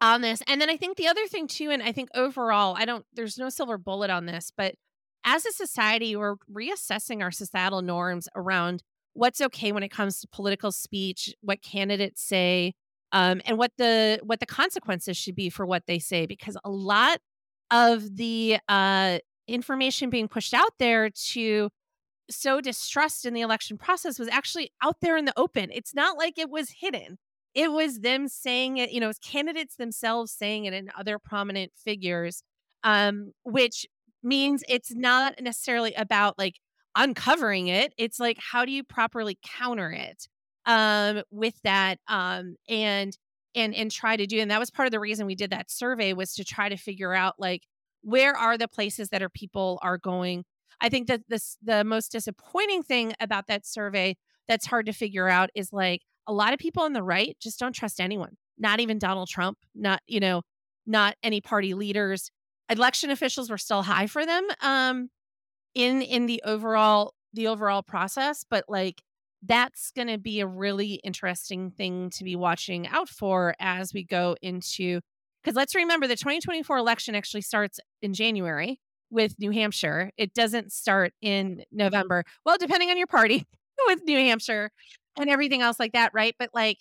on 0.00 0.20
this 0.20 0.42
and 0.46 0.60
then 0.60 0.68
i 0.68 0.76
think 0.76 0.96
the 0.96 1.06
other 1.06 1.26
thing 1.26 1.46
too 1.46 1.70
and 1.70 1.82
i 1.82 1.92
think 1.92 2.08
overall 2.14 2.76
i 2.78 2.84
don't 2.84 3.04
there's 3.14 3.38
no 3.38 3.48
silver 3.48 3.78
bullet 3.78 4.10
on 4.10 4.26
this 4.26 4.52
but 4.56 4.74
as 5.24 5.46
a 5.46 5.52
society 5.52 6.16
we're 6.16 6.36
reassessing 6.52 7.22
our 7.22 7.30
societal 7.30 7.82
norms 7.82 8.28
around 8.34 8.82
what's 9.14 9.40
okay 9.40 9.72
when 9.72 9.82
it 9.82 9.90
comes 9.90 10.20
to 10.20 10.28
political 10.28 10.72
speech 10.72 11.34
what 11.40 11.62
candidates 11.62 12.22
say 12.22 12.74
um, 13.12 13.40
and 13.46 13.56
what 13.56 13.70
the 13.78 14.18
what 14.24 14.40
the 14.40 14.46
consequences 14.46 15.16
should 15.16 15.36
be 15.36 15.48
for 15.48 15.64
what 15.64 15.86
they 15.86 16.00
say 16.00 16.26
because 16.26 16.56
a 16.64 16.70
lot 16.70 17.18
of 17.70 18.16
the 18.16 18.58
uh, 18.68 19.18
information 19.46 20.10
being 20.10 20.28
pushed 20.28 20.52
out 20.52 20.72
there 20.78 21.10
to 21.10 21.70
sow 22.30 22.60
distrust 22.60 23.24
in 23.24 23.34
the 23.34 23.40
election 23.40 23.76
process 23.78 24.18
was 24.18 24.28
actually 24.28 24.72
out 24.82 24.96
there 25.00 25.16
in 25.16 25.24
the 25.24 25.32
open. 25.36 25.70
It's 25.72 25.94
not 25.94 26.16
like 26.16 26.38
it 26.38 26.50
was 26.50 26.70
hidden. 26.80 27.18
It 27.54 27.72
was 27.72 28.00
them 28.00 28.28
saying 28.28 28.78
it, 28.78 28.90
you 28.90 29.00
know, 29.00 29.08
it's 29.08 29.18
candidates 29.18 29.76
themselves 29.76 30.32
saying 30.32 30.64
it 30.64 30.74
and 30.74 30.90
other 30.98 31.18
prominent 31.18 31.72
figures, 31.76 32.42
um, 32.82 33.32
which 33.44 33.86
means 34.22 34.64
it's 34.68 34.92
not 34.94 35.40
necessarily 35.40 35.94
about 35.94 36.38
like 36.38 36.56
uncovering 36.96 37.68
it. 37.68 37.92
It's 37.98 38.18
like, 38.18 38.38
how 38.40 38.64
do 38.64 38.72
you 38.72 38.82
properly 38.84 39.38
counter 39.44 39.90
it 39.92 40.28
um, 40.66 41.22
with 41.30 41.54
that? 41.62 41.98
Um, 42.08 42.56
and 42.68 43.16
and 43.54 43.74
and 43.74 43.90
try 43.90 44.16
to 44.16 44.26
do 44.26 44.40
and 44.40 44.50
that 44.50 44.58
was 44.60 44.70
part 44.70 44.86
of 44.86 44.92
the 44.92 45.00
reason 45.00 45.26
we 45.26 45.34
did 45.34 45.50
that 45.50 45.70
survey 45.70 46.12
was 46.12 46.34
to 46.34 46.44
try 46.44 46.68
to 46.68 46.76
figure 46.76 47.14
out 47.14 47.34
like 47.38 47.62
where 48.02 48.36
are 48.36 48.58
the 48.58 48.68
places 48.68 49.08
that 49.10 49.22
are 49.22 49.28
people 49.28 49.78
are 49.82 49.98
going 49.98 50.44
i 50.80 50.88
think 50.88 51.06
that 51.06 51.22
this 51.28 51.56
the 51.62 51.84
most 51.84 52.10
disappointing 52.12 52.82
thing 52.82 53.12
about 53.20 53.46
that 53.46 53.66
survey 53.66 54.16
that's 54.48 54.66
hard 54.66 54.86
to 54.86 54.92
figure 54.92 55.28
out 55.28 55.50
is 55.54 55.72
like 55.72 56.02
a 56.26 56.32
lot 56.32 56.52
of 56.52 56.58
people 56.58 56.82
on 56.82 56.92
the 56.92 57.02
right 57.02 57.36
just 57.40 57.58
don't 57.58 57.74
trust 57.74 58.00
anyone 58.00 58.36
not 58.58 58.80
even 58.80 58.98
donald 58.98 59.28
trump 59.28 59.58
not 59.74 60.00
you 60.06 60.20
know 60.20 60.42
not 60.86 61.14
any 61.22 61.40
party 61.40 61.74
leaders 61.74 62.30
election 62.70 63.10
officials 63.10 63.50
were 63.50 63.58
still 63.58 63.82
high 63.82 64.06
for 64.06 64.24
them 64.24 64.46
um 64.62 65.08
in 65.74 66.02
in 66.02 66.26
the 66.26 66.42
overall 66.44 67.14
the 67.32 67.46
overall 67.46 67.82
process 67.82 68.44
but 68.48 68.64
like 68.68 69.02
that's 69.46 69.90
going 69.90 70.08
to 70.08 70.16
be 70.16 70.40
a 70.40 70.46
really 70.46 70.94
interesting 71.04 71.70
thing 71.70 72.08
to 72.08 72.24
be 72.24 72.34
watching 72.34 72.86
out 72.88 73.08
for 73.08 73.54
as 73.60 73.92
we 73.92 74.02
go 74.02 74.34
into 74.40 75.00
because 75.42 75.56
let's 75.56 75.74
remember 75.74 76.06
the 76.06 76.16
2024 76.16 76.78
election 76.78 77.14
actually 77.14 77.42
starts 77.42 77.78
in 78.00 78.14
January 78.14 78.80
with 79.10 79.38
New 79.38 79.50
Hampshire. 79.50 80.10
It 80.16 80.32
doesn't 80.32 80.72
start 80.72 81.12
in 81.20 81.64
November. 81.70 82.24
Well, 82.46 82.56
depending 82.58 82.90
on 82.90 82.96
your 82.96 83.06
party 83.06 83.46
with 83.86 84.02
New 84.04 84.18
Hampshire 84.18 84.70
and 85.16 85.30
everything 85.30 85.62
else 85.62 85.78
like 85.78 85.92
that, 85.92 86.12
right? 86.14 86.34
But 86.38 86.50
like 86.54 86.78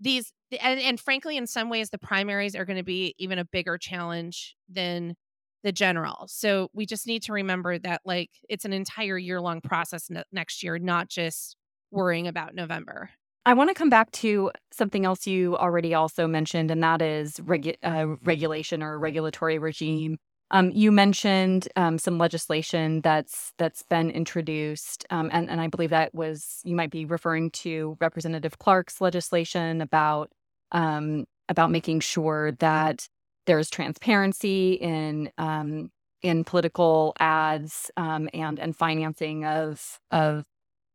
these, 0.00 0.32
and, 0.60 0.80
and 0.80 1.00
frankly, 1.00 1.36
in 1.36 1.46
some 1.46 1.68
ways, 1.68 1.90
the 1.90 1.98
primaries 1.98 2.54
are 2.54 2.64
going 2.64 2.76
to 2.76 2.84
be 2.84 3.14
even 3.18 3.38
a 3.38 3.44
bigger 3.44 3.78
challenge 3.78 4.56
than 4.68 5.14
the 5.62 5.72
general. 5.72 6.26
So 6.28 6.68
we 6.72 6.86
just 6.86 7.06
need 7.06 7.22
to 7.24 7.32
remember 7.32 7.78
that 7.78 8.02
like 8.04 8.30
it's 8.48 8.64
an 8.64 8.72
entire 8.72 9.18
year 9.18 9.40
long 9.40 9.60
process 9.60 10.08
next 10.32 10.62
year, 10.62 10.78
not 10.78 11.08
just 11.08 11.56
worrying 11.90 12.28
about 12.28 12.54
November. 12.54 13.10
I 13.44 13.54
want 13.54 13.70
to 13.70 13.74
come 13.74 13.90
back 13.90 14.10
to 14.12 14.50
something 14.72 15.04
else 15.04 15.26
you 15.26 15.56
already 15.56 15.94
also 15.94 16.26
mentioned, 16.26 16.70
and 16.70 16.82
that 16.82 17.00
is 17.00 17.34
regu- 17.36 17.76
uh, 17.82 18.16
regulation 18.24 18.82
or 18.82 18.98
regulatory 18.98 19.58
regime. 19.58 20.18
Um, 20.52 20.70
you 20.70 20.92
mentioned 20.92 21.68
um, 21.74 21.98
some 21.98 22.18
legislation 22.18 23.00
that's 23.00 23.52
that's 23.58 23.82
been 23.82 24.10
introduced, 24.10 25.04
um, 25.10 25.28
and 25.32 25.50
and 25.50 25.60
I 25.60 25.66
believe 25.66 25.90
that 25.90 26.14
was 26.14 26.60
you 26.64 26.76
might 26.76 26.90
be 26.90 27.04
referring 27.04 27.50
to 27.50 27.96
Representative 28.00 28.58
Clarke's 28.58 29.00
legislation 29.00 29.80
about 29.80 30.30
um, 30.70 31.24
about 31.48 31.70
making 31.70 32.00
sure 32.00 32.52
that 32.52 33.08
there's 33.46 33.68
transparency 33.70 34.74
in 34.74 35.30
um, 35.36 35.90
in 36.22 36.44
political 36.44 37.12
ads 37.18 37.90
um, 37.96 38.28
and 38.32 38.60
and 38.60 38.76
financing 38.76 39.44
of 39.44 39.98
of 40.12 40.44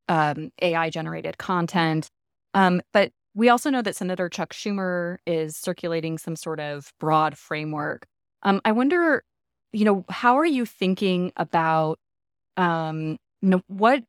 AI 0.09 0.89
generated 0.89 1.37
content. 1.37 2.09
but 2.53 3.11
we 3.33 3.47
also 3.47 3.69
know 3.69 3.81
that 3.81 3.95
Senator 3.95 4.27
Chuck 4.27 4.53
Schumer 4.53 5.17
is 5.25 5.55
circulating 5.55 6.17
some 6.17 6.35
sort 6.35 6.59
of 6.59 6.91
broad 6.99 7.37
framework. 7.37 8.07
I 8.43 8.71
wonder 8.73 9.23
you 9.73 9.85
know, 9.85 10.05
how 10.09 10.37
are 10.37 10.45
you 10.45 10.65
thinking 10.65 11.31
about 11.37 11.99
um, 12.57 13.17
you 13.41 13.49
know, 13.49 13.61
what 13.67 14.03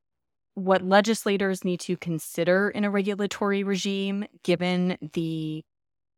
what 0.54 0.82
legislators 0.82 1.64
need 1.64 1.80
to 1.80 1.96
consider 1.96 2.68
in 2.68 2.84
a 2.84 2.90
regulatory 2.90 3.64
regime 3.64 4.26
given 4.42 4.98
the 5.14 5.62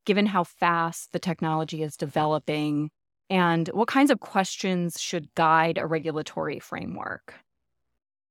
given 0.05 0.27
how 0.27 0.45
fast 0.45 1.13
the 1.13 1.19
technology 1.19 1.83
is 1.83 1.97
developing 1.97 2.91
and 3.31 3.69
what 3.69 3.89
kinds 3.89 4.11
of 4.11 4.21
questions 4.21 5.01
should 5.01 5.33
guide 5.35 5.79
a 5.79 5.87
regulatory 5.87 6.59
framework? 6.59 7.35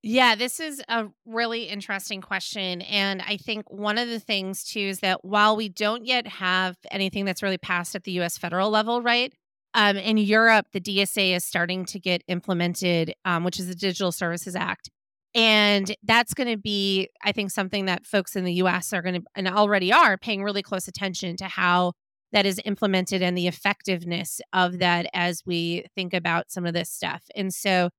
Yeah, 0.06 0.36
this 0.36 0.60
is 0.60 0.84
a 0.90 1.08
really 1.26 1.64
interesting 1.64 2.20
question. 2.20 2.82
And 2.82 3.22
I 3.22 3.38
think 3.38 3.72
one 3.72 3.98
of 3.98 4.10
the 4.10 4.20
things, 4.20 4.66
too, 4.66 4.82
is 4.82 5.00
that 5.00 5.24
while 5.24 5.56
we 5.56 5.70
don't 5.70 6.06
yet 6.06 6.28
have 6.28 6.76
anything 6.92 7.24
that's 7.24 7.42
really 7.42 7.58
passed 7.58 7.96
at 7.96 8.04
the 8.04 8.12
US 8.20 8.38
federal 8.38 8.70
level, 8.70 9.02
right? 9.02 9.34
Um, 9.76 9.98
in 9.98 10.18
Europe, 10.18 10.68
the 10.72 10.82
DSA 10.82 11.36
is 11.36 11.44
starting 11.44 11.86
to 11.86 12.00
get 12.00 12.24
implemented, 12.28 13.14
um, 13.26 13.44
which 13.44 13.60
is 13.60 13.68
the 13.68 13.76
Digital 13.76 14.12
Services 14.12 14.56
Act. 14.56 14.90
And 15.36 15.96
that's 16.04 16.36
going 16.36 16.50
to 16.50 16.58
be, 16.58 17.10
I 17.24 17.32
think, 17.32 17.50
something 17.50 17.86
that 17.86 18.06
folks 18.06 18.36
in 18.36 18.44
the 18.44 18.54
US 18.56 18.94
are 18.94 19.02
going 19.02 19.16
to, 19.16 19.28
and 19.36 19.48
already 19.48 19.92
are, 19.92 20.18
paying 20.18 20.44
really 20.44 20.62
close 20.62 20.88
attention 20.88 21.38
to 21.38 21.46
how 21.46 21.94
that 22.34 22.46
is 22.46 22.60
implemented 22.66 23.22
and 23.22 23.38
the 23.38 23.48
effectiveness 23.48 24.42
of 24.54 24.80
that 24.80 25.08
as 25.14 25.42
we 25.46 25.86
think 25.96 26.14
about 26.14 26.52
some 26.52 26.66
of 26.66 26.74
this 26.74 26.92
stuff. 26.92 27.24
And 27.36 27.54
so, 27.54 27.90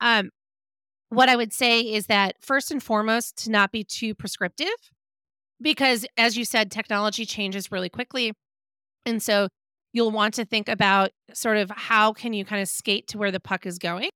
um, 0.00 0.30
what 1.08 1.28
I 1.28 1.36
would 1.36 1.52
say 1.52 1.80
is 1.80 2.06
that 2.06 2.36
first 2.40 2.70
and 2.70 2.82
foremost, 2.82 3.44
to 3.44 3.50
not 3.50 3.70
be 3.72 3.84
too 3.84 4.14
prescriptive, 4.14 4.68
because 5.60 6.04
as 6.16 6.36
you 6.36 6.44
said, 6.44 6.70
technology 6.70 7.24
changes 7.24 7.70
really 7.70 7.88
quickly. 7.88 8.32
And 9.04 9.22
so, 9.22 9.48
you'll 9.96 10.10
want 10.10 10.34
to 10.34 10.44
think 10.44 10.68
about 10.68 11.10
sort 11.32 11.56
of 11.56 11.70
how 11.70 12.12
can 12.12 12.34
you 12.34 12.44
kind 12.44 12.60
of 12.60 12.68
skate 12.68 13.08
to 13.08 13.16
where 13.16 13.30
the 13.30 13.40
puck 13.40 13.64
is 13.64 13.78
going. 13.78 14.10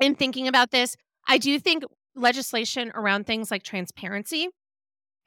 In 0.00 0.16
thinking 0.16 0.48
about 0.48 0.72
this, 0.72 0.96
I 1.28 1.38
do 1.38 1.60
think 1.60 1.84
legislation 2.16 2.90
around 2.92 3.24
things 3.24 3.48
like 3.48 3.62
transparency 3.62 4.48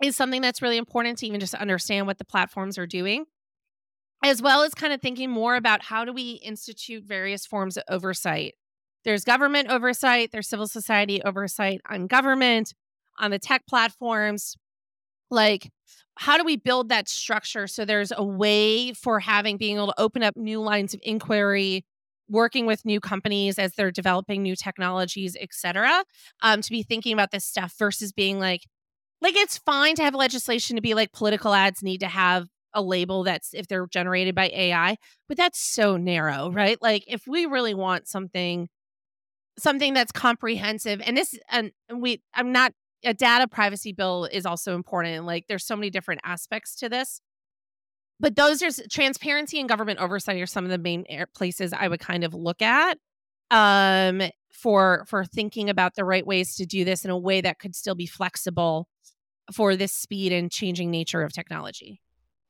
is 0.04 0.18
something 0.18 0.42
that's 0.42 0.62
really 0.62 0.76
important 0.76 1.18
to 1.20 1.28
even 1.28 1.39
just 1.39 1.54
understand 1.54 2.08
what 2.08 2.18
the 2.18 2.26
platforms 2.26 2.78
are 2.78 2.86
doing, 2.86 3.24
as 4.22 4.42
well 4.42 4.63
as 4.63 4.74
kind 4.74 4.92
of 4.92 5.00
thinking 5.02 5.30
more 5.30 5.56
about 5.56 5.86
how 5.86 6.04
do 6.04 6.12
we 6.12 6.42
institute 6.44 7.06
various 7.06 7.46
forms 7.46 7.78
of 7.78 7.84
oversight. 7.88 8.56
There's 9.06 9.24
government 9.24 9.70
oversight, 9.70 10.34
there's 10.34 10.50
civil 10.50 10.68
society 10.68 11.22
oversight 11.24 11.80
on 11.89 12.08
government, 12.08 12.74
on 13.18 13.32
the 13.32 13.39
tech 13.39 13.65
platforms. 13.65 14.58
Like, 15.32 15.70
how 16.19 16.38
do 16.38 16.43
we 16.43 16.58
build 16.58 16.89
that 16.89 17.08
structure 17.08 17.65
so 17.65 17.86
there's 17.86 18.12
a 18.15 18.23
way 18.23 18.91
for 18.93 19.21
having 19.21 19.55
being 19.55 19.77
able 19.77 19.88
to 19.88 20.01
open 20.01 20.21
up 20.21 20.36
new 20.36 20.60
lines 20.60 20.93
of 20.93 20.99
inquiry 21.03 21.86
working 22.29 22.65
with 22.65 22.84
new 22.84 22.99
companies 22.99 23.58
as 23.58 23.73
they're 23.75 23.89
developing 23.89 24.43
new 24.43 24.55
technologies 24.55 25.38
et 25.39 25.49
cetera 25.51 26.03
um, 26.41 26.62
to 26.62 26.69
be 26.69 26.84
thinking 26.84 27.13
about 27.13 27.32
this 27.32 27.45
stuff 27.45 27.73
versus 27.79 28.12
being 28.12 28.38
like 28.38 28.62
like 29.21 29.36
it's 29.36 29.58
fine 29.60 29.95
to 29.95 30.03
have 30.03 30.13
legislation 30.13 30.75
to 30.75 30.82
be 30.82 30.93
like 30.93 31.12
political 31.13 31.53
ads 31.53 31.82
need 31.82 31.99
to 31.99 32.08
have 32.08 32.47
a 32.73 32.82
label 32.82 33.23
that's 33.23 33.53
if 33.53 33.67
they're 33.67 33.88
generated 33.88 34.36
by 34.36 34.51
ai 34.53 34.97
but 35.27 35.38
that's 35.38 35.60
so 35.60 35.97
narrow 35.97 36.51
right? 36.51 36.82
Like 36.82 37.03
if 37.08 37.23
we 37.27 37.45
really 37.45 37.73
want 37.73 38.08
something 38.08 38.67
something 39.58 39.93
that's 39.93 40.12
comprehensive 40.12 41.01
and 41.05 41.17
this 41.17 41.34
and 41.49 41.71
we 41.93 42.21
i'm 42.34 42.51
not 42.51 42.71
a 43.03 43.13
data 43.13 43.47
privacy 43.47 43.93
bill 43.93 44.27
is 44.31 44.45
also 44.45 44.75
important. 44.75 45.25
Like 45.25 45.47
there's 45.47 45.65
so 45.65 45.75
many 45.75 45.89
different 45.89 46.21
aspects 46.23 46.75
to 46.77 46.89
this. 46.89 47.21
But 48.19 48.35
those 48.35 48.62
are 48.62 48.69
transparency 48.89 49.59
and 49.59 49.69
government 49.69 49.99
oversight 49.99 50.41
are 50.41 50.45
some 50.45 50.65
of 50.65 50.71
the 50.71 50.77
main 50.77 51.05
places 51.33 51.71
I 51.71 51.88
would 51.88 52.01
kind 52.01 52.25
of 52.25 52.33
look 52.33 52.62
at 52.62 52.97
um, 53.49 54.21
for 54.51 55.05
for 55.07 55.23
thinking 55.23 55.69
about 55.69 55.95
the 55.95 56.03
right 56.03 56.25
ways 56.25 56.55
to 56.57 56.65
do 56.65 56.83
this 56.83 57.05
in 57.05 57.12
a 57.12 57.17
way 57.17 57.39
that 57.41 57.59
could 57.59 57.75
still 57.75 57.95
be 57.95 58.05
flexible 58.05 58.88
for 59.53 59.75
this 59.75 59.93
speed 59.93 60.31
and 60.31 60.51
changing 60.51 60.91
nature 60.91 61.23
of 61.23 61.33
technology. 61.33 62.01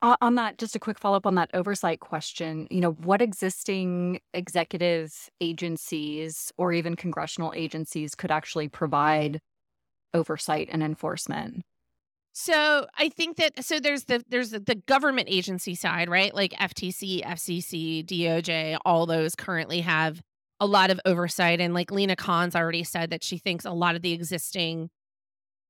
On 0.01 0.35
that, 0.35 0.57
just 0.57 0.77
a 0.77 0.79
quick 0.79 0.97
follow 0.97 1.17
up 1.17 1.25
on 1.25 1.35
that 1.35 1.49
oversight 1.53 1.99
question. 1.99 2.67
You 2.71 2.79
know, 2.79 2.93
what 2.93 3.21
existing 3.21 4.21
executive 4.33 5.29
agencies 5.41 6.53
or 6.57 6.71
even 6.71 6.95
congressional 6.95 7.51
agencies 7.53 8.15
could 8.15 8.31
actually 8.31 8.69
provide 8.69 9.41
oversight 10.13 10.69
and 10.72 10.84
enforcement? 10.84 11.63
So 12.34 12.86
I 12.98 13.10
think 13.10 13.38
that 13.38 13.65
so 13.65 13.80
there's 13.80 14.06
the 14.06 14.24
there's 14.30 14.52
the, 14.52 14.82
government 14.88 15.28
agency 15.30 15.76
side, 15.76 16.10
right? 16.10 16.34
Like 16.34 16.54
FTC, 16.54 17.24
FCC, 17.24 18.06
DOJ, 18.06 18.78
all 18.86 19.06
those 19.06 19.36
currently 19.36 19.82
have 19.82 20.22
a 20.60 20.65
lot 20.65 20.91
of 20.91 21.00
oversight 21.06 21.60
and 21.60 21.74
like 21.74 21.91
Lina 21.91 22.15
Khan's 22.15 22.56
already 22.56 22.84
said 22.84 23.10
that 23.10 23.24
she 23.24 23.38
thinks 23.38 23.65
a 23.65 23.72
lot 23.72 23.95
of 23.95 24.02
the 24.02 24.13
existing 24.13 24.89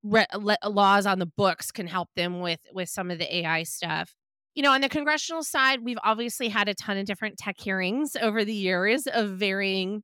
re- 0.04 0.25
laws 0.65 1.06
on 1.06 1.19
the 1.19 1.25
books 1.25 1.71
can 1.71 1.88
help 1.88 2.10
them 2.15 2.39
with 2.39 2.62
with 2.73 2.89
some 2.89 3.10
of 3.10 3.19
the 3.19 3.38
AI 3.38 3.63
stuff. 3.63 4.13
You 4.54 4.63
know, 4.63 4.71
on 4.71 4.82
the 4.82 4.89
congressional 4.89 5.43
side, 5.43 5.84
we've 5.84 5.99
obviously 6.04 6.49
had 6.49 6.67
a 6.67 6.73
ton 6.73 6.97
of 6.97 7.06
different 7.06 7.38
tech 7.38 7.60
hearings 7.60 8.17
over 8.21 8.43
the 8.43 8.54
years 8.54 9.08
of 9.08 9.30
varying 9.30 10.04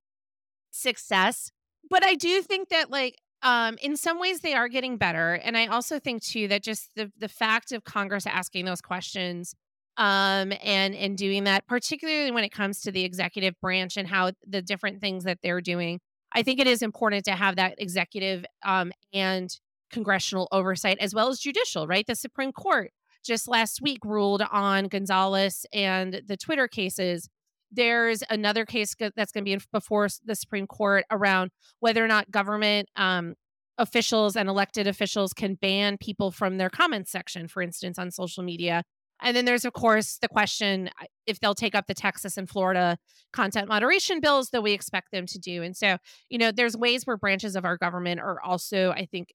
success. 0.71 1.51
But 1.89 2.03
I 2.03 2.15
do 2.15 2.41
think 2.41 2.69
that 2.69 2.89
like 2.89 3.17
um, 3.43 3.77
in 3.81 3.95
some 3.97 4.19
ways 4.19 4.39
they 4.39 4.53
are 4.53 4.67
getting 4.67 4.97
better. 4.97 5.33
And 5.33 5.57
I 5.57 5.67
also 5.67 5.99
think 5.99 6.23
too 6.23 6.47
that 6.47 6.63
just 6.63 6.89
the 6.95 7.11
the 7.17 7.27
fact 7.29 7.71
of 7.71 7.83
Congress 7.83 8.25
asking 8.25 8.65
those 8.65 8.81
questions 8.81 9.55
um, 9.97 10.53
and 10.63 10.95
and 10.95 11.17
doing 11.17 11.45
that, 11.45 11.67
particularly 11.67 12.31
when 12.31 12.43
it 12.43 12.51
comes 12.51 12.81
to 12.81 12.91
the 12.91 13.03
executive 13.03 13.53
branch 13.61 13.97
and 13.97 14.07
how 14.07 14.31
the 14.47 14.61
different 14.61 15.01
things 15.01 15.23
that 15.23 15.39
they're 15.43 15.61
doing, 15.61 15.99
I 16.33 16.43
think 16.43 16.59
it 16.59 16.67
is 16.67 16.81
important 16.81 17.25
to 17.25 17.31
have 17.31 17.55
that 17.55 17.75
executive 17.77 18.45
um, 18.63 18.91
and 19.13 19.49
congressional 19.91 20.47
oversight 20.51 20.97
as 20.99 21.13
well 21.13 21.29
as 21.29 21.39
judicial. 21.39 21.87
Right, 21.87 22.05
the 22.07 22.15
Supreme 22.15 22.51
Court 22.51 22.91
just 23.23 23.47
last 23.47 23.81
week 23.81 24.05
ruled 24.05 24.43
on 24.51 24.87
Gonzalez 24.87 25.65
and 25.73 26.21
the 26.27 26.37
Twitter 26.37 26.67
cases 26.67 27.27
there's 27.75 28.23
another 28.29 28.65
case 28.65 28.95
that's 29.15 29.31
going 29.31 29.45
to 29.45 29.57
be 29.57 29.57
before 29.71 30.07
the 30.23 30.35
Supreme 30.35 30.67
Court 30.67 31.05
around 31.11 31.51
whether 31.79 32.03
or 32.03 32.07
not 32.07 32.31
government 32.31 32.89
um, 32.95 33.35
officials 33.77 34.35
and 34.35 34.49
elected 34.49 34.87
officials 34.87 35.33
can 35.33 35.55
ban 35.55 35.97
people 35.97 36.31
from 36.31 36.57
their 36.57 36.69
comments 36.69 37.11
section, 37.11 37.47
for 37.47 37.61
instance, 37.61 37.99
on 37.99 38.11
social 38.11 38.43
media. 38.43 38.83
And 39.21 39.35
then 39.35 39.45
there's, 39.45 39.65
of 39.65 39.73
course, 39.73 40.17
the 40.21 40.27
question 40.27 40.89
if 41.25 41.39
they'll 41.39 41.55
take 41.55 41.75
up 41.75 41.87
the 41.87 41.93
Texas 41.93 42.37
and 42.37 42.49
Florida 42.49 42.97
content 43.31 43.69
moderation 43.69 44.19
bills 44.19 44.49
that 44.49 44.61
we 44.61 44.73
expect 44.73 45.11
them 45.11 45.25
to 45.27 45.39
do. 45.39 45.63
And 45.63 45.75
so, 45.75 45.97
you 46.29 46.37
know, 46.37 46.51
there's 46.51 46.75
ways 46.75 47.05
where 47.05 47.17
branches 47.17 47.55
of 47.55 47.65
our 47.65 47.77
government 47.77 48.19
are 48.19 48.41
also, 48.41 48.91
I 48.91 49.05
think, 49.05 49.29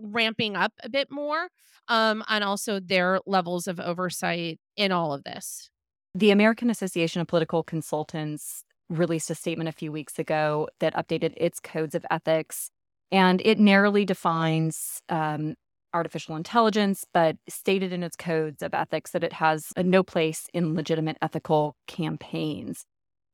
ramping 0.00 0.56
up 0.56 0.72
a 0.82 0.88
bit 0.88 1.08
more 1.10 1.48
um, 1.88 2.22
and 2.28 2.44
also 2.44 2.78
their 2.78 3.20
levels 3.26 3.66
of 3.66 3.80
oversight 3.80 4.60
in 4.76 4.92
all 4.92 5.12
of 5.12 5.24
this. 5.24 5.70
The 6.14 6.30
American 6.32 6.70
Association 6.70 7.20
of 7.20 7.28
Political 7.28 7.62
Consultants 7.62 8.64
released 8.88 9.30
a 9.30 9.34
statement 9.34 9.68
a 9.68 9.72
few 9.72 9.92
weeks 9.92 10.18
ago 10.18 10.68
that 10.80 10.94
updated 10.94 11.34
its 11.36 11.60
codes 11.60 11.94
of 11.94 12.04
ethics, 12.10 12.70
and 13.12 13.40
it 13.44 13.60
narrowly 13.60 14.04
defines 14.04 15.00
um, 15.08 15.54
artificial 15.94 16.34
intelligence, 16.34 17.04
but 17.14 17.36
stated 17.48 17.92
in 17.92 18.02
its 18.02 18.16
codes 18.16 18.62
of 18.62 18.74
ethics 18.74 19.12
that 19.12 19.22
it 19.22 19.34
has 19.34 19.72
no 19.76 20.02
place 20.02 20.48
in 20.52 20.74
legitimate 20.74 21.16
ethical 21.22 21.76
campaigns. 21.86 22.84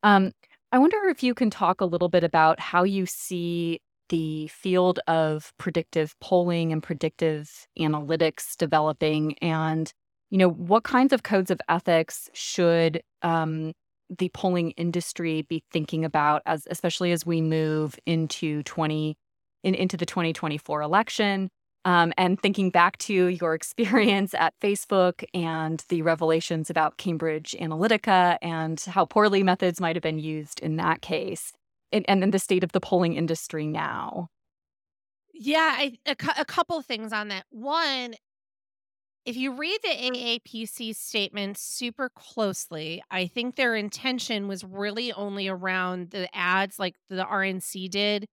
Um, 0.02 0.32
I 0.70 0.78
wonder 0.78 0.98
if 1.08 1.22
you 1.22 1.34
can 1.34 1.48
talk 1.48 1.80
a 1.80 1.86
little 1.86 2.08
bit 2.10 2.24
about 2.24 2.60
how 2.60 2.84
you 2.84 3.06
see 3.06 3.80
the 4.08 4.48
field 4.48 5.00
of 5.06 5.52
predictive 5.58 6.14
polling 6.20 6.72
and 6.72 6.82
predictive 6.82 7.66
analytics 7.78 8.56
developing 8.56 9.36
and 9.38 9.92
you 10.30 10.38
know, 10.38 10.48
what 10.50 10.84
kinds 10.84 11.12
of 11.12 11.22
codes 11.22 11.50
of 11.50 11.60
ethics 11.68 12.28
should 12.32 13.02
um, 13.22 13.72
the 14.18 14.28
polling 14.30 14.72
industry 14.72 15.42
be 15.42 15.62
thinking 15.72 16.04
about 16.04 16.42
as 16.46 16.66
especially 16.70 17.12
as 17.12 17.26
we 17.26 17.40
move 17.40 17.98
into 18.06 18.62
20 18.64 19.16
in, 19.64 19.74
into 19.74 19.96
the 19.96 20.06
2024 20.06 20.80
election 20.82 21.48
Um, 21.84 22.12
and 22.18 22.40
thinking 22.40 22.70
back 22.70 22.98
to 22.98 23.12
your 23.12 23.54
experience 23.60 24.34
at 24.34 24.54
Facebook 24.60 25.24
and 25.32 25.84
the 25.88 26.02
revelations 26.02 26.70
about 26.70 26.96
Cambridge 26.98 27.54
Analytica 27.60 28.38
and 28.42 28.80
how 28.80 29.04
poorly 29.04 29.42
methods 29.44 29.80
might 29.80 29.94
have 29.96 30.02
been 30.02 30.18
used 30.18 30.60
in 30.60 30.76
that 30.76 31.00
case, 31.00 31.52
and, 31.92 32.04
and 32.08 32.20
then 32.22 32.32
the 32.32 32.40
state 32.40 32.64
of 32.64 32.72
the 32.72 32.80
polling 32.80 33.14
industry 33.14 33.66
now. 33.66 34.28
Yeah, 35.32 35.90
a 36.06 36.44
couple 36.44 36.80
things 36.82 37.12
on 37.12 37.28
that. 37.28 37.44
One, 37.50 38.14
if 39.26 39.36
you 39.36 39.52
read 39.52 39.80
the 39.82 39.88
AAPC 39.88 40.94
statement 40.94 41.58
super 41.58 42.08
closely, 42.08 43.02
I 43.10 43.26
think 43.26 43.56
their 43.56 43.74
intention 43.74 44.46
was 44.46 44.62
really 44.62 45.12
only 45.12 45.48
around 45.48 46.10
the 46.10 46.34
ads 46.34 46.78
like 46.78 46.94
the 47.10 47.24
RNC 47.24 47.90
did 47.90 48.26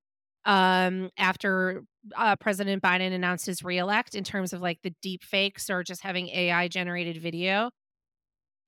um, 0.45 1.09
after 1.17 1.83
uh, 2.15 2.35
President 2.35 2.83
Biden 2.83 3.11
announced 3.11 3.47
his 3.47 3.63
reelect 3.63 4.13
in 4.13 4.23
terms 4.23 4.53
of 4.53 4.61
like 4.61 4.79
the 4.83 4.93
deep 5.01 5.23
fakes 5.23 5.67
or 5.71 5.83
just 5.83 6.03
having 6.03 6.29
AI 6.29 6.67
generated 6.67 7.17
video. 7.17 7.71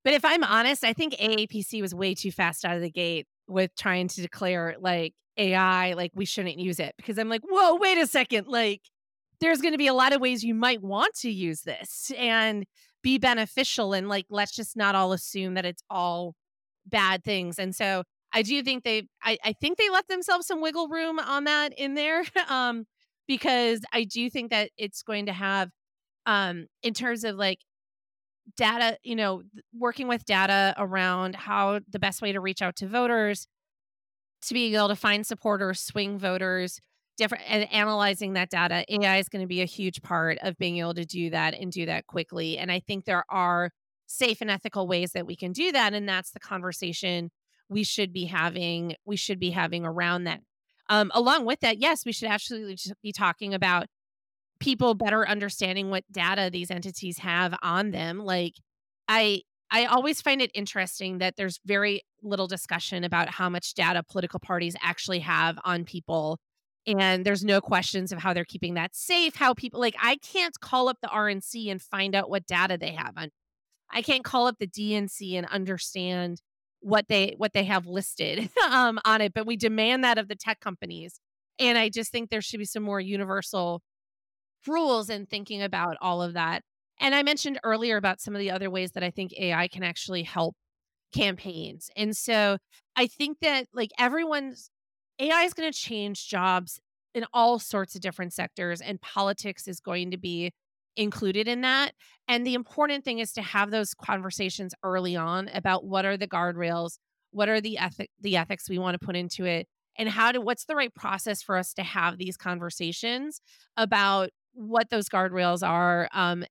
But 0.03 0.13
if 0.13 0.25
I'm 0.25 0.43
honest, 0.43 0.83
I 0.83 0.93
think 0.93 1.13
AAPC 1.13 1.79
was 1.79 1.93
way 1.93 2.15
too 2.15 2.31
fast 2.31 2.65
out 2.65 2.75
of 2.75 2.81
the 2.81 2.91
gate 2.91 3.27
with 3.47 3.69
trying 3.77 4.07
to 4.07 4.21
declare 4.21 4.75
like 4.79 5.13
AI, 5.37 5.93
like 5.93 6.11
we 6.15 6.25
shouldn't 6.25 6.57
use 6.57 6.79
it 6.79 6.95
because 6.97 7.19
I'm 7.19 7.29
like, 7.29 7.41
whoa, 7.43 7.75
wait 7.75 7.99
a 7.99 8.07
second. 8.07 8.47
Like, 8.47 8.81
there's 9.39 9.61
going 9.61 9.73
to 9.73 9.77
be 9.77 9.87
a 9.87 9.93
lot 9.93 10.13
of 10.13 10.21
ways 10.21 10.43
you 10.43 10.55
might 10.55 10.81
want 10.81 11.13
to 11.15 11.29
use 11.29 11.61
this 11.61 12.11
and 12.17 12.65
be 13.03 13.17
beneficial. 13.17 13.93
And 13.93 14.09
like, 14.09 14.25
let's 14.29 14.55
just 14.55 14.75
not 14.75 14.95
all 14.95 15.13
assume 15.13 15.53
that 15.55 15.65
it's 15.65 15.83
all 15.89 16.35
bad 16.85 17.23
things. 17.23 17.59
And 17.59 17.75
so 17.75 18.03
I 18.33 18.41
do 18.41 18.61
think 18.63 18.83
they, 18.83 19.07
I, 19.23 19.37
I 19.43 19.53
think 19.53 19.77
they 19.77 19.89
left 19.89 20.09
themselves 20.09 20.47
some 20.47 20.61
wiggle 20.61 20.87
room 20.87 21.19
on 21.19 21.45
that 21.45 21.73
in 21.77 21.93
there. 21.95 22.23
um, 22.49 22.85
because 23.27 23.81
I 23.91 24.03
do 24.03 24.29
think 24.29 24.51
that 24.51 24.69
it's 24.77 25.01
going 25.01 25.25
to 25.27 25.33
have, 25.33 25.69
um, 26.25 26.67
in 26.83 26.93
terms 26.93 27.23
of 27.23 27.35
like 27.35 27.59
data, 28.57 28.97
you 29.03 29.15
know, 29.15 29.41
working 29.73 30.07
with 30.07 30.25
data 30.25 30.73
around 30.77 31.35
how 31.35 31.79
the 31.89 31.99
best 31.99 32.21
way 32.21 32.31
to 32.31 32.39
reach 32.39 32.61
out 32.61 32.75
to 32.77 32.87
voters, 32.87 33.47
to 34.43 34.53
be 34.53 34.75
able 34.75 34.89
to 34.89 34.95
find 34.95 35.25
supporters, 35.25 35.79
swing 35.79 36.19
voters, 36.19 36.79
different 37.17 37.43
and 37.47 37.71
analyzing 37.71 38.33
that 38.33 38.49
data. 38.49 38.85
AI 38.89 39.17
is 39.17 39.29
going 39.29 39.41
to 39.41 39.47
be 39.47 39.61
a 39.61 39.65
huge 39.65 40.01
part 40.01 40.37
of 40.41 40.57
being 40.57 40.77
able 40.77 40.93
to 40.93 41.05
do 41.05 41.29
that 41.29 41.53
and 41.53 41.71
do 41.71 41.85
that 41.85 42.07
quickly. 42.07 42.57
And 42.57 42.71
I 42.71 42.79
think 42.79 43.05
there 43.05 43.25
are 43.29 43.71
safe 44.07 44.41
and 44.41 44.51
ethical 44.51 44.87
ways 44.87 45.11
that 45.13 45.25
we 45.25 45.35
can 45.35 45.51
do 45.51 45.71
that. 45.71 45.93
And 45.93 46.07
that's 46.07 46.31
the 46.31 46.39
conversation 46.39 47.31
we 47.69 47.83
should 47.83 48.13
be 48.13 48.25
having. 48.25 48.95
We 49.05 49.15
should 49.15 49.39
be 49.39 49.51
having 49.51 49.85
around 49.85 50.25
that. 50.25 50.41
Um, 50.89 51.11
along 51.15 51.45
with 51.45 51.61
that, 51.61 51.79
yes, 51.79 52.05
we 52.05 52.11
should 52.11 52.29
actually 52.29 52.77
be 53.01 53.11
talking 53.11 53.53
about 53.53 53.87
people 54.59 54.93
better 54.93 55.27
understanding 55.27 55.89
what 55.89 56.03
data 56.11 56.49
these 56.51 56.71
entities 56.71 57.19
have 57.19 57.55
on 57.61 57.91
them. 57.91 58.19
Like 58.19 58.53
I 59.07 59.41
I 59.71 59.85
always 59.85 60.21
find 60.21 60.41
it 60.41 60.51
interesting 60.53 61.17
that 61.17 61.35
there's 61.37 61.59
very 61.65 62.01
little 62.21 62.47
discussion 62.47 63.03
about 63.03 63.29
how 63.29 63.49
much 63.49 63.73
data 63.73 64.03
political 64.03 64.39
parties 64.39 64.75
actually 64.81 65.19
have 65.19 65.57
on 65.65 65.85
people. 65.85 66.39
And 66.87 67.25
there's 67.25 67.43
no 67.43 67.61
questions 67.61 68.11
of 68.11 68.19
how 68.19 68.33
they're 68.33 68.45
keeping 68.45 68.75
that 68.75 68.95
safe, 68.95 69.35
how 69.35 69.53
people 69.53 69.79
like 69.79 69.95
I 70.01 70.17
can't 70.17 70.59
call 70.59 70.87
up 70.87 70.97
the 71.01 71.07
RNC 71.07 71.71
and 71.71 71.81
find 71.81 72.15
out 72.15 72.29
what 72.29 72.45
data 72.45 72.77
they 72.77 72.91
have 72.91 73.13
on. 73.17 73.29
I 73.91 74.01
can't 74.01 74.23
call 74.23 74.47
up 74.47 74.57
the 74.59 74.67
DNC 74.67 75.35
and 75.35 75.47
understand 75.47 76.41
what 76.81 77.07
they 77.07 77.33
what 77.37 77.53
they 77.53 77.63
have 77.63 77.87
listed 77.87 78.49
um, 78.69 78.99
on 79.05 79.21
it, 79.21 79.33
but 79.33 79.47
we 79.47 79.57
demand 79.57 80.03
that 80.03 80.17
of 80.17 80.27
the 80.27 80.35
tech 80.35 80.59
companies. 80.59 81.19
And 81.57 81.77
I 81.77 81.89
just 81.89 82.11
think 82.11 82.29
there 82.29 82.41
should 82.41 82.59
be 82.59 82.65
some 82.65 82.83
more 82.83 82.99
universal 82.99 83.81
rules 84.67 85.09
and 85.09 85.27
thinking 85.27 85.61
about 85.61 85.97
all 86.01 86.21
of 86.21 86.33
that. 86.33 86.61
And 86.99 87.15
I 87.15 87.23
mentioned 87.23 87.59
earlier 87.63 87.97
about 87.97 88.21
some 88.21 88.35
of 88.35 88.39
the 88.39 88.51
other 88.51 88.69
ways 88.69 88.91
that 88.91 89.03
I 89.03 89.09
think 89.09 89.33
AI 89.37 89.67
can 89.67 89.83
actually 89.83 90.23
help 90.23 90.55
campaigns. 91.13 91.89
And 91.95 92.15
so 92.15 92.57
I 92.95 93.07
think 93.07 93.39
that 93.41 93.67
like 93.73 93.91
everyone's 93.97 94.69
AI 95.19 95.43
is 95.43 95.53
going 95.53 95.71
to 95.71 95.77
change 95.77 96.27
jobs 96.27 96.79
in 97.13 97.25
all 97.33 97.59
sorts 97.59 97.95
of 97.95 98.01
different 98.01 98.33
sectors, 98.33 98.81
and 98.81 99.01
politics 99.01 99.67
is 99.67 99.79
going 99.79 100.11
to 100.11 100.17
be 100.17 100.51
included 100.97 101.47
in 101.47 101.61
that. 101.61 101.93
And 102.27 102.45
the 102.45 102.53
important 102.53 103.03
thing 103.03 103.19
is 103.19 103.31
to 103.33 103.41
have 103.41 103.71
those 103.71 103.93
conversations 103.93 104.73
early 104.83 105.15
on 105.15 105.49
about 105.53 105.85
what 105.85 106.05
are 106.05 106.17
the 106.17 106.27
guardrails, 106.27 106.97
what 107.31 107.49
are 107.49 107.61
the 107.61 107.77
ethic 107.77 108.09
the 108.19 108.37
ethics 108.37 108.69
we 108.69 108.79
want 108.79 108.99
to 108.99 109.05
put 109.05 109.15
into 109.15 109.45
it, 109.45 109.67
and 109.97 110.09
how 110.09 110.31
to 110.31 110.41
what's 110.41 110.65
the 110.65 110.75
right 110.75 110.93
process 110.93 111.41
for 111.41 111.57
us 111.57 111.73
to 111.73 111.83
have 111.83 112.17
these 112.17 112.37
conversations 112.37 113.41
about 113.77 114.29
what 114.53 114.89
those 114.89 115.09
guardrails 115.09 115.67
are 115.67 116.09
um, 116.13 116.45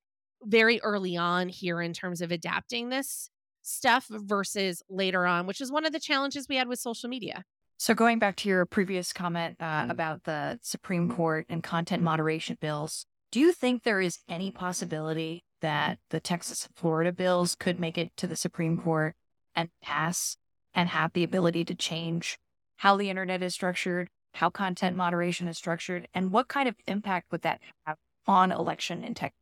very 0.44 0.80
early 0.82 1.16
on 1.16 1.48
here 1.48 1.80
in 1.80 1.92
terms 1.92 2.20
of 2.20 2.30
adapting 2.30 2.90
this 2.90 3.30
stuff 3.62 4.06
versus 4.10 4.82
later 4.90 5.26
on, 5.26 5.46
which 5.46 5.60
is 5.60 5.72
one 5.72 5.86
of 5.86 5.92
the 5.92 6.00
challenges 6.00 6.46
we 6.48 6.56
had 6.56 6.68
with 6.68 6.78
social 6.78 7.08
media. 7.08 7.44
So, 7.76 7.94
going 7.94 8.18
back 8.18 8.36
to 8.36 8.48
your 8.48 8.64
previous 8.66 9.12
comment 9.12 9.56
uh, 9.60 9.64
mm-hmm. 9.64 9.90
about 9.90 10.24
the 10.24 10.58
Supreme 10.62 11.10
Court 11.10 11.46
and 11.48 11.62
content 11.62 12.02
moderation 12.02 12.56
bills, 12.60 13.06
do 13.30 13.40
you 13.40 13.52
think 13.52 13.82
there 13.82 14.00
is 14.00 14.18
any 14.28 14.50
possibility 14.50 15.42
that 15.60 15.98
the 16.10 16.20
Texas 16.20 16.66
and 16.66 16.76
Florida 16.76 17.10
bills 17.12 17.54
could 17.54 17.80
make 17.80 17.98
it 17.98 18.16
to 18.16 18.26
the 18.26 18.36
Supreme 18.36 18.78
Court 18.78 19.14
and 19.56 19.70
pass 19.82 20.36
and 20.74 20.88
have 20.88 21.12
the 21.12 21.24
ability 21.24 21.64
to 21.64 21.74
change 21.74 22.38
how 22.76 22.96
the 22.96 23.10
internet 23.10 23.42
is 23.42 23.54
structured, 23.54 24.08
how 24.34 24.50
content 24.50 24.96
moderation 24.96 25.48
is 25.48 25.56
structured, 25.56 26.08
and 26.14 26.32
what 26.32 26.48
kind 26.48 26.68
of 26.68 26.76
impact 26.86 27.30
would 27.32 27.42
that 27.42 27.60
have 27.86 27.96
on 28.26 28.52
election 28.52 29.04
integrity? 29.04 29.36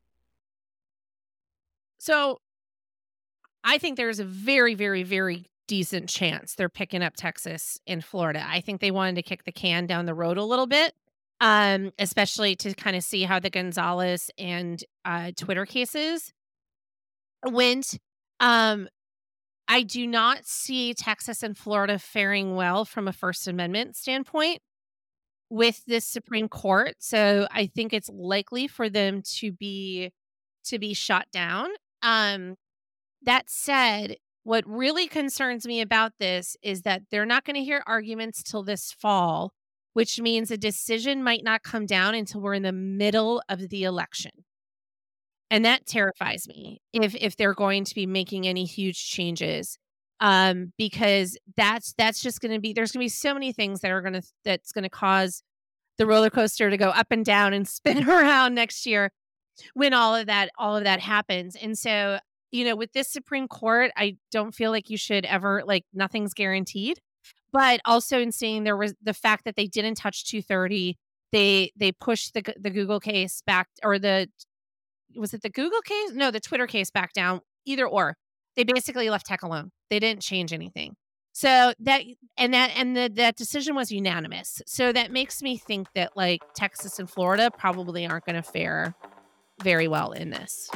So 1.99 2.39
I 3.65 3.79
think 3.79 3.97
there's 3.97 4.19
a 4.19 4.25
very, 4.25 4.75
very, 4.75 5.03
very 5.03 5.47
decent 5.69 6.09
chance 6.09 6.55
they're 6.55 6.69
picking 6.69 7.03
up 7.03 7.15
Texas 7.17 7.79
and 7.87 8.05
Florida. 8.05 8.45
I 8.47 8.61
think 8.61 8.81
they 8.81 8.91
wanted 8.91 9.17
to 9.17 9.23
kick 9.23 9.45
the 9.45 9.53
can 9.53 9.87
down 9.87 10.07
the 10.07 10.15
road 10.15 10.39
a 10.39 10.45
little 10.45 10.67
bit, 10.67 10.95
um, 11.41 11.93
especially 11.99 12.57
to 12.57 12.75
kind 12.75 12.97
of 12.97 13.03
see 13.03 13.23
how 13.23 13.39
the 13.39 13.51
Gonzalez 13.51 14.31
and 14.39 14.83
uh, 15.05 15.33
Twitter 15.37 15.67
cases 15.67 16.33
went. 17.45 17.99
Um, 18.41 18.89
I 19.69 19.83
do 19.83 20.07
not 20.07 20.45
see 20.45 20.93
Texas 20.93 21.43
and 21.43 21.57
Florida 21.57 21.99
faring 21.99 22.57
well 22.57 22.85
from 22.85 23.09
a 23.09 23.13
First 23.13 23.47
Amendment 23.49 23.97
standpoint 23.97 24.61
with 25.49 25.85
this 25.87 26.07
Supreme 26.07 26.49
Court. 26.49 26.95
So 26.99 27.47
I 27.51 27.67
think 27.67 27.93
it's 27.93 28.11
likely 28.11 28.67
for 28.67 28.89
them 28.89 29.23
to 29.37 29.53
be 29.53 30.13
to 30.65 30.79
be 30.79 30.95
shot 30.95 31.27
down. 31.33 31.71
Um, 32.03 32.57
that 33.23 33.51
said, 33.51 34.17
what 34.45 34.67
really 34.67 35.07
concerns 35.07 35.67
me 35.67 35.81
about 35.81 36.13
this 36.19 36.57
is 36.63 36.83
that 36.83 37.03
they're 37.11 37.27
not 37.27 37.45
going 37.45 37.57
to 37.57 37.65
hear 37.65 37.83
arguments 37.87 38.43
till 38.43 38.63
this 38.63 38.93
fall, 38.93 39.53
which 39.93 40.21
means 40.21 40.51
a 40.51 40.57
decision 40.57 41.23
might 41.23 41.45
not 41.45 41.63
come 41.63 41.87
down 41.87 42.15
until 42.15 42.41
we're 42.41 42.55
in 42.55 42.63
the 42.63 42.73
middle 42.73 43.43
of 43.49 43.69
the 43.69 43.85
election. 43.85 44.33
And 45.51 45.65
that 45.65 45.87
terrifies 45.87 46.49
me 46.49 46.81
if 46.93 47.15
if 47.15 47.37
they're 47.37 47.55
going 47.55 47.85
to 47.85 47.95
be 47.95 48.07
making 48.07 48.47
any 48.49 48.65
huge 48.65 49.11
changes 49.11 49.79
um, 50.23 50.73
because 50.79 51.37
that's 51.57 51.93
that's 51.99 52.23
just 52.23 52.41
going 52.41 52.53
to 52.53 52.61
be 52.61 52.73
there's 52.73 52.93
going 52.93 53.01
to 53.01 53.05
be 53.05 53.09
so 53.11 53.35
many 53.35 53.53
things 53.53 53.81
that 53.81 53.91
are 53.91 54.01
going 54.01 54.15
to 54.15 54.23
that's 54.45 54.73
going 54.73 54.85
to 54.85 54.89
cause 54.89 55.43
the 55.99 56.07
roller 56.07 56.31
coaster 56.31 56.71
to 56.71 56.77
go 56.77 56.89
up 56.89 57.09
and 57.11 57.25
down 57.25 57.53
and 57.53 57.69
spin 57.69 58.09
around 58.09 58.55
next 58.55 58.87
year 58.87 59.11
when 59.75 59.93
all 59.93 60.15
of 60.15 60.27
that 60.27 60.49
all 60.57 60.77
of 60.77 60.85
that 60.85 61.01
happens 61.01 61.55
and 61.55 61.77
so 61.77 62.19
you 62.53 62.65
know 62.65 62.77
with 62.77 62.93
this 62.93 63.09
supreme 63.09 63.49
court 63.49 63.91
i 63.97 64.17
don't 64.31 64.55
feel 64.55 64.71
like 64.71 64.89
you 64.89 64.97
should 64.97 65.25
ever 65.25 65.63
like 65.67 65.85
nothing's 65.93 66.35
guaranteed 66.35 66.99
but 67.53 67.81
also 67.85 68.21
in 68.21 68.33
seeing 68.33 68.65
there 68.65 68.77
was 68.77 68.95
the 69.03 69.15
fact 69.15 69.45
that 69.45 69.57
they 69.57 69.67
didn't 69.67 69.97
touch 69.97 70.25
230 70.25 70.97
they 71.33 71.73
they 71.77 71.91
pushed 71.93 72.35
the 72.35 72.43
the 72.59 72.71
google 72.71 73.01
case 73.01 73.43
back 73.47 73.69
or 73.83 73.99
the 73.99 74.29
was 75.17 75.35
it 75.35 75.43
the 75.43 75.51
google 75.51 75.81
case 75.81 76.13
no 76.13 76.31
the 76.31 76.41
twitter 76.41 76.67
case 76.67 76.91
back 76.91 77.13
down 77.13 77.41
either 77.67 77.87
or 77.87 78.17
they 78.55 78.65
basically 78.65 79.09
left 79.09 79.27
tech 79.27 79.43
alone 79.43 79.71
they 79.93 80.01
didn't 80.01 80.23
change 80.23 80.55
anything. 80.55 80.97
So 81.35 81.75
that 81.81 82.03
and 82.39 82.55
that 82.55 82.73
and 82.75 82.97
the, 82.97 83.11
that 83.17 83.37
decision 83.37 83.75
was 83.75 83.93
unanimous. 83.93 84.63
So 84.67 84.91
that 84.91 85.13
makes 85.13 85.43
me 85.43 85.59
think 85.59 85.89
that 85.95 86.17
like 86.17 86.41
Texas 86.55 86.99
and 86.99 87.09
Florida 87.09 87.51
probably 87.51 88.07
aren't 88.07 88.25
going 88.25 88.37
to 88.37 88.43
fare 88.43 88.95
very 89.63 89.89
well 89.89 90.13
in 90.13 90.31
this. 90.31 90.71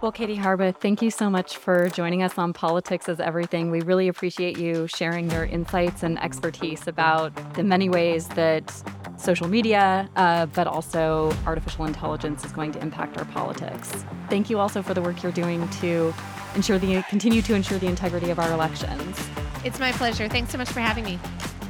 Well, 0.00 0.12
Katie 0.12 0.38
Harbath, 0.38 0.76
thank 0.76 1.02
you 1.02 1.10
so 1.10 1.28
much 1.28 1.58
for 1.58 1.90
joining 1.90 2.22
us 2.22 2.38
on 2.38 2.54
Politics 2.54 3.06
as 3.06 3.20
Everything. 3.20 3.70
We 3.70 3.82
really 3.82 4.08
appreciate 4.08 4.56
you 4.56 4.86
sharing 4.86 5.30
your 5.30 5.44
insights 5.44 6.02
and 6.02 6.18
expertise 6.22 6.88
about 6.88 7.34
the 7.52 7.62
many 7.62 7.90
ways 7.90 8.26
that 8.28 8.72
social 9.18 9.46
media, 9.46 10.08
uh, 10.16 10.46
but 10.46 10.66
also 10.66 11.36
artificial 11.44 11.84
intelligence 11.84 12.46
is 12.46 12.52
going 12.52 12.72
to 12.72 12.80
impact 12.80 13.18
our 13.18 13.26
politics. 13.26 14.06
Thank 14.30 14.48
you 14.48 14.58
also 14.58 14.80
for 14.80 14.94
the 14.94 15.02
work 15.02 15.22
you're 15.22 15.32
doing 15.32 15.68
to 15.80 16.14
ensure 16.54 16.78
the 16.78 17.02
continue 17.10 17.42
to 17.42 17.54
ensure 17.54 17.76
the 17.76 17.88
integrity 17.88 18.30
of 18.30 18.38
our 18.38 18.50
elections. 18.52 19.28
It's 19.66 19.78
my 19.78 19.92
pleasure. 19.92 20.30
Thanks 20.30 20.50
so 20.50 20.56
much 20.56 20.70
for 20.70 20.80
having 20.80 21.04
me. 21.04 21.18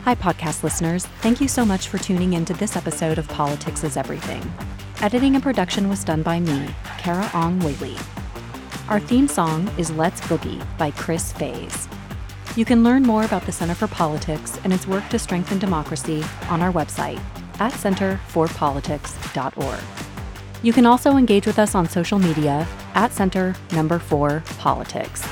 Hi, 0.05 0.14
podcast 0.14 0.62
listeners. 0.62 1.05
Thank 1.21 1.40
you 1.40 1.49
so 1.49 1.66
much 1.66 1.88
for 1.88 1.99
tuning 1.99 2.35
into 2.35 2.55
this 2.55 2.77
episode 2.77 3.19
of 3.19 3.27
Politics 3.27 3.83
is 3.83 3.97
Everything. 3.97 4.40
Editing 5.03 5.35
and 5.35 5.43
production 5.43 5.88
was 5.88 6.05
done 6.05 6.23
by 6.23 6.38
me, 6.38 6.69
Carah 6.99 7.35
Ong 7.35 7.59
Whaley. 7.59 7.97
Our 8.90 8.98
theme 8.98 9.29
song 9.29 9.70
is 9.79 9.92
Let's 9.92 10.20
Boogie 10.22 10.61
by 10.76 10.90
Chris 10.90 11.33
Faze. 11.33 11.87
You 12.57 12.64
can 12.64 12.83
learn 12.83 13.05
more 13.05 13.24
about 13.24 13.46
the 13.46 13.53
Center 13.53 13.76
for 13.76 13.87
Politics 13.87 14.59
and 14.64 14.72
its 14.72 14.85
work 14.85 15.09
to 15.11 15.18
strengthen 15.20 15.61
democracy 15.61 16.24
on 16.48 16.61
our 16.61 16.72
website 16.72 17.20
at 17.61 17.72
centerforpolitics.org. 17.72 19.81
You 20.64 20.72
can 20.72 20.87
also 20.87 21.16
engage 21.16 21.46
with 21.46 21.61
us 21.61 21.76
on 21.76 21.88
social 21.88 22.18
media 22.18 22.66
at 22.94 23.12
Center 23.12 23.55
Number 23.70 24.00
4 24.00 24.42
Politics. 24.59 25.24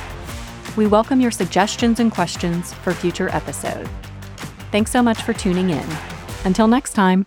We 0.76 0.86
welcome 0.86 1.20
your 1.20 1.32
suggestions 1.32 1.98
and 1.98 2.12
questions 2.12 2.72
for 2.74 2.92
future 2.92 3.28
episodes. 3.30 3.90
Thanks 4.70 4.92
so 4.92 5.02
much 5.02 5.20
for 5.22 5.32
tuning 5.32 5.70
in. 5.70 5.86
Until 6.44 6.68
next 6.68 6.92
time. 6.92 7.26